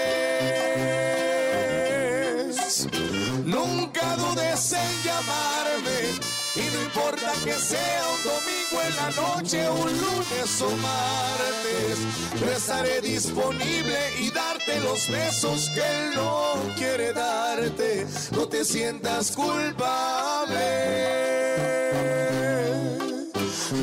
[3.45, 6.30] Nunca dudes en llamarme.
[6.57, 11.99] Y no importa que sea un domingo en la noche, un lunes o martes,
[12.41, 18.05] yo estaré disponible y darte los besos que él no quiere darte.
[18.33, 20.59] No te sientas culpable.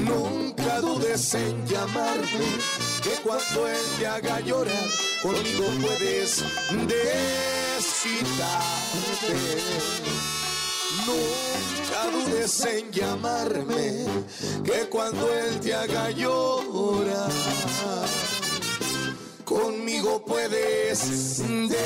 [0.03, 2.47] Nunca dudes en llamarme,
[3.01, 4.89] que cuando él te haga llorar,
[5.21, 6.43] conmigo puedes
[6.85, 7.87] desquitarte.
[11.05, 14.05] Nunca dudes en llamarme,
[14.63, 17.31] que cuando él te haga llorar,
[19.45, 21.77] conmigo puedes desquitarte.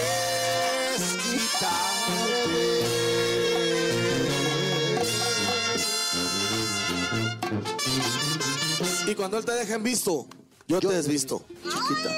[9.07, 10.27] Y cuando él te deje en visto,
[10.67, 12.09] yo te desvisto, chiquita.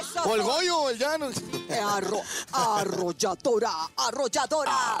[0.00, 0.22] Eso.
[0.24, 1.30] O el Goyo, el llano.
[1.70, 5.00] Arro- arrolladora, arrolladora.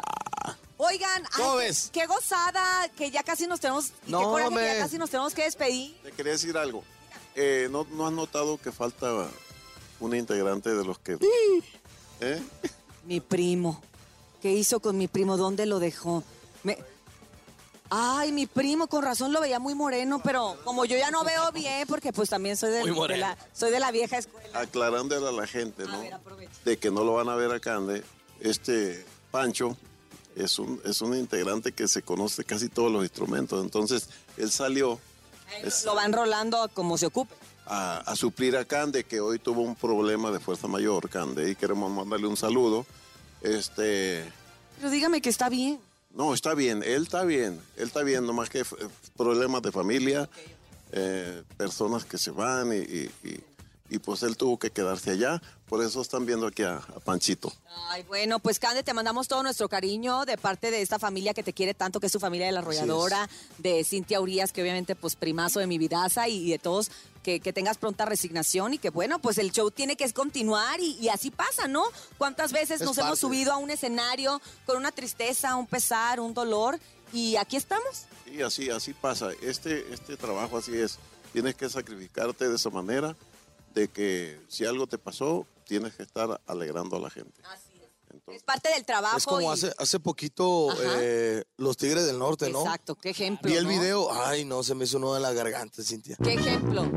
[0.76, 1.90] Oigan, ay, ¿Cómo qué- ves?
[1.92, 5.10] qué gozada que ya casi nos tenemos, y No, qué coraje que ya casi nos
[5.10, 5.96] tenemos que despedir.
[6.02, 6.82] Te quería decir algo.
[7.36, 9.28] Eh, ¿no, ¿No has notado que falta
[10.00, 11.16] una integrante de los que...
[12.20, 12.42] ¿Eh?
[13.04, 13.80] Mi primo.
[14.42, 15.36] ¿Qué hizo con mi primo?
[15.36, 16.22] ¿Dónde lo dejó?
[16.62, 16.78] Me-
[17.90, 21.52] Ay, mi primo, con razón lo veía muy moreno, pero como yo ya no veo
[21.52, 23.20] bien, porque pues también soy de, Muy de moreno.
[23.20, 24.58] la, soy de la vieja escuela.
[24.60, 26.00] aclarándole a la gente, ¿no?
[26.64, 28.02] De que no lo van a ver acá, Cande.
[28.40, 29.76] Este Pancho
[30.36, 33.62] es un, es un integrante que se conoce casi todos los instrumentos.
[33.62, 34.98] Entonces, él salió
[35.62, 37.34] es- Lo va enrolando como se ocupe.
[37.66, 41.54] a, a suplir a Cande, que hoy tuvo un problema de fuerza mayor, Cande, y
[41.56, 42.84] queremos mandarle un saludo.
[43.42, 44.24] Este,
[44.78, 45.78] Pero dígame que está bien.
[46.14, 48.64] no, está bien, él está bien, él está bien, nomás que
[49.16, 50.28] problemas de familia,
[50.92, 53.44] eh, personas que se van y, y- y-
[53.88, 55.42] y, pues él tuvo que quedarse allá.
[55.68, 57.52] Por eso están viendo aquí a, a Panchito.
[57.88, 61.42] Ay, bueno, pues Cande, te mandamos todo nuestro cariño de parte de esta familia que
[61.42, 63.28] te quiere tanto, que es tu familia de la arrolladora,
[63.58, 66.90] de Cintia Urias, que obviamente pues primazo de mi vidaza y, y de todos,
[67.22, 70.92] que, que tengas pronta resignación y que bueno, pues el show tiene que continuar y,
[71.00, 71.84] y así pasa, ¿no?
[72.18, 76.34] ¿Cuántas veces Es nos hemos subido a un escenario con una tristeza, un pesar, un
[76.34, 76.78] dolor?
[77.12, 78.06] y aquí estamos.
[78.26, 79.30] Y así, así pasa.
[79.40, 80.98] Este, este trabajo así es.
[81.32, 83.14] Tienes que sacrificarte de esa manera
[83.74, 87.42] de que si algo te pasó, tienes que estar alegrando a la gente.
[88.28, 89.16] Es parte del trabajo.
[89.16, 90.68] Es como y- hace, hace poquito
[90.98, 92.60] eh, los Tigres del Norte, ¿no?
[92.60, 93.50] Exacto, qué ejemplo.
[93.50, 93.70] Vi el ¿no?
[93.70, 96.16] video, ay no, se me hizo uno de la garganta, Cintia.
[96.22, 96.88] Qué ejemplo.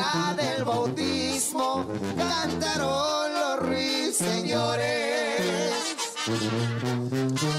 [0.00, 1.86] pila del bautismo
[2.16, 4.90] cantaron los ruiseñores.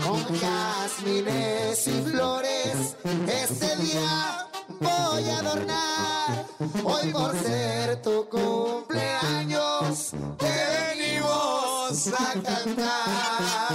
[0.05, 2.95] Con jazmines y flores,
[3.27, 4.47] este día
[4.79, 6.45] voy a adornar.
[6.83, 13.73] Hoy por ser tu cumpleaños, te venimos a cantar.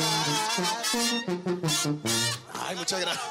[2.66, 3.26] Ay, muchas gracias.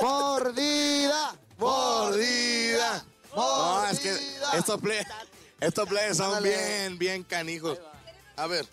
[0.00, 2.53] Mordida, Mordida.
[3.36, 4.16] No, es que
[4.58, 5.00] estos play,
[5.60, 7.78] estos players son bien, bien canijos.
[8.36, 8.66] A ver,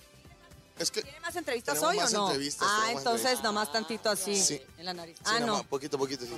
[0.79, 2.27] es que ¿Tiene más entrevistas hoy más o no?
[2.27, 4.61] entrevistas, ah, entonces nomás tantito así Sí.
[4.77, 5.17] en la nariz.
[5.17, 5.63] Sí, ah, no.
[5.63, 6.31] poquito, poquito, sí.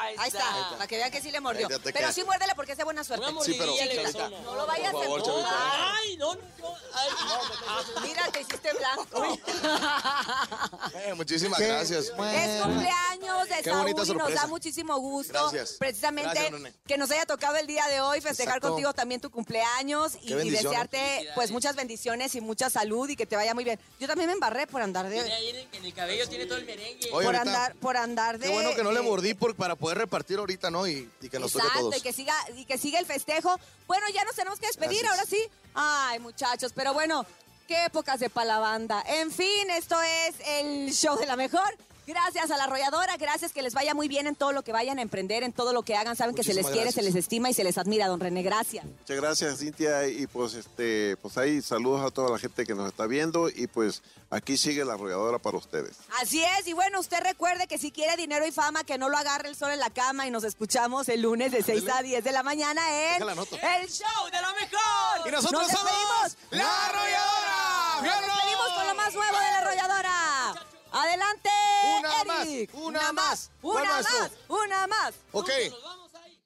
[0.00, 1.66] Ahí está, para que vean que sí le mordió.
[1.68, 2.12] Ahí te Pero queda.
[2.12, 3.26] sí muérdele porque es de buena suerte.
[3.28, 5.92] Una Sí, pero- mordidilla le No lo vayas Por favor, a Chavita.
[5.94, 6.40] Ay, no, no.
[6.94, 7.08] Ay,
[8.02, 9.38] Mira, te hiciste blanco.
[11.04, 12.04] Eh, muchísimas Qué gracias.
[12.06, 14.40] Es cumpleaños de Qué Saúl bonita y nos sorpresa.
[14.42, 15.32] da muchísimo gusto.
[15.32, 15.76] Gracias.
[15.78, 16.72] Precisamente Gracias, Nene.
[16.86, 18.68] que nos haya tocado el día de hoy festejar Exacto.
[18.70, 20.70] contigo también tu cumpleaños y, Qué y bendición, ¿no?
[20.70, 23.78] desearte pues muchas bendiciones y mucha salud y que te vaya muy bien.
[23.98, 26.46] Yo también me embarré por andar Tiene de ahí en el, en el cabello, tiene
[26.46, 27.08] todo el merengue.
[27.12, 29.54] Oye, por ahorita- andar por andar de Qué bueno que no le de- mordí por,
[29.54, 30.86] para poder repartir ahorita, ¿no?
[30.86, 31.96] Y, y que nos toque a Exacto, todos.
[31.96, 33.58] y que siga y que siga el festejo.
[33.88, 35.18] Bueno, ya nos tenemos que despedir, Gracias.
[35.18, 35.50] ahora sí.
[35.74, 37.26] Ay, muchachos, pero bueno,
[37.66, 39.02] qué épocas de palabanda.
[39.06, 41.76] En fin, esto es el show de la mejor.
[42.06, 44.98] Gracias a la arrolladora, gracias que les vaya muy bien en todo lo que vayan
[44.98, 46.16] a emprender, en todo lo que hagan.
[46.16, 46.94] Saben que se les quiere, gracias.
[46.96, 48.42] se les estima y se les admira, don René.
[48.42, 48.84] Gracias.
[48.84, 50.08] Muchas gracias, Cintia.
[50.08, 53.48] Y pues, este, pues ahí saludos a toda la gente que nos está viendo.
[53.48, 55.96] Y pues aquí sigue la arrolladora para ustedes.
[56.20, 59.16] Así es, y bueno, usted recuerde que si quiere dinero y fama, que no lo
[59.16, 62.24] agarre el sol en la cama y nos escuchamos el lunes de 6 a 10
[62.24, 62.82] de la mañana
[63.16, 65.28] en el show de la mejor.
[65.28, 66.36] Y nosotros Nos somos.
[66.50, 68.02] La Arrolladora.
[68.02, 70.31] Nos despedimos con lo más nuevo de la arrolladora.
[70.92, 71.48] Adelante,
[71.98, 72.72] Una Eric.
[72.74, 73.50] más, una más.
[73.62, 75.14] Una ¿Cuál más, una más.
[75.32, 75.50] Ok.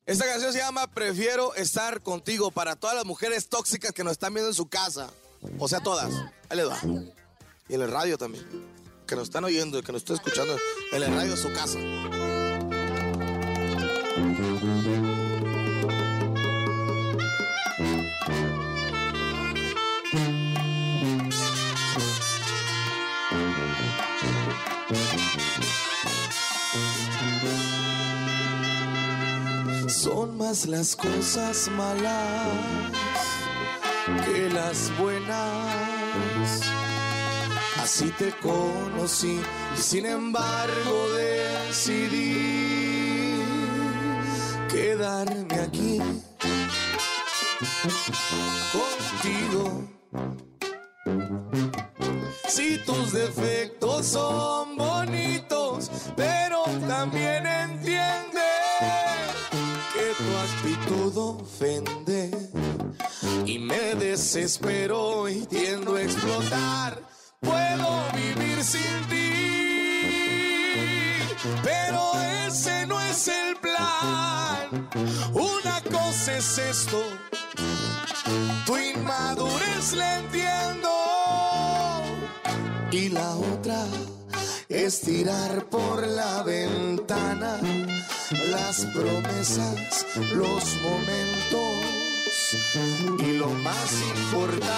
[0.07, 4.33] Esta canción se llama Prefiero estar contigo para todas las mujeres tóxicas que nos están
[4.33, 5.11] viendo en su casa.
[5.59, 6.13] O sea, todas.
[6.49, 6.79] Ahí les va.
[7.69, 8.47] Y en el radio también.
[9.07, 10.57] Que nos están oyendo, que nos están escuchando
[10.93, 11.79] en el radio de su casa.
[30.07, 32.93] Son más las cosas malas
[34.25, 36.63] que las buenas.
[37.83, 39.41] Así te conocí
[39.77, 42.55] y sin embargo decidí
[44.71, 46.01] quedarme aquí
[48.73, 49.89] contigo.
[52.47, 58.36] Si tus defectos son bonitos, pero también tu
[60.87, 62.31] actitud ofende
[63.45, 67.03] y me desespero y tiendo a explotar.
[67.41, 69.33] Puedo vivir sin ti,
[71.63, 72.13] pero
[72.47, 74.89] ese no es el plan.
[75.33, 77.03] Una cosa es esto,
[78.65, 80.91] tu inmadurez la entiendo.
[82.93, 83.87] Y la otra
[84.69, 87.61] es tirar por la ventana
[88.51, 91.67] las promesas, los momentos
[93.21, 94.73] y lo más importante,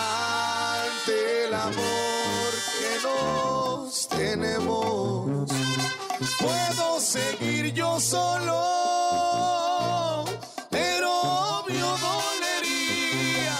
[1.46, 5.50] el amor que nos tenemos.
[6.38, 8.64] Puedo seguir yo solo,
[10.70, 11.10] pero
[11.62, 13.56] obvio dolería.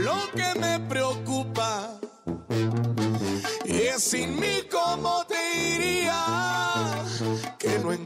[0.00, 2.00] Lo que me preocupa
[3.64, 4.62] Y sin mí,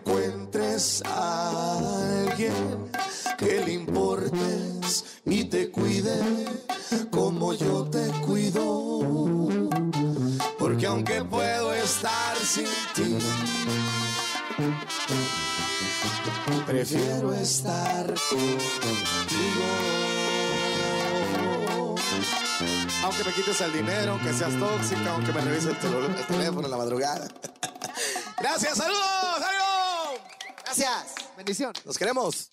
[0.05, 1.79] encuentres a
[2.27, 2.91] alguien
[3.39, 6.21] que le importes y te cuide
[7.11, 9.49] como yo te cuido.
[10.59, 13.19] Porque aunque puedo estar sin ti,
[16.67, 19.65] prefiero estar contigo.
[23.03, 26.77] Aunque me quites el dinero, aunque seas tóxica, aunque me revises el, teléfono en la
[26.77, 27.29] madrugada.
[28.41, 29.03] Gracias, saludos,
[29.37, 29.84] adiós.
[30.65, 31.15] Gracias.
[31.37, 31.73] Bendición.
[31.85, 32.51] Nos queremos.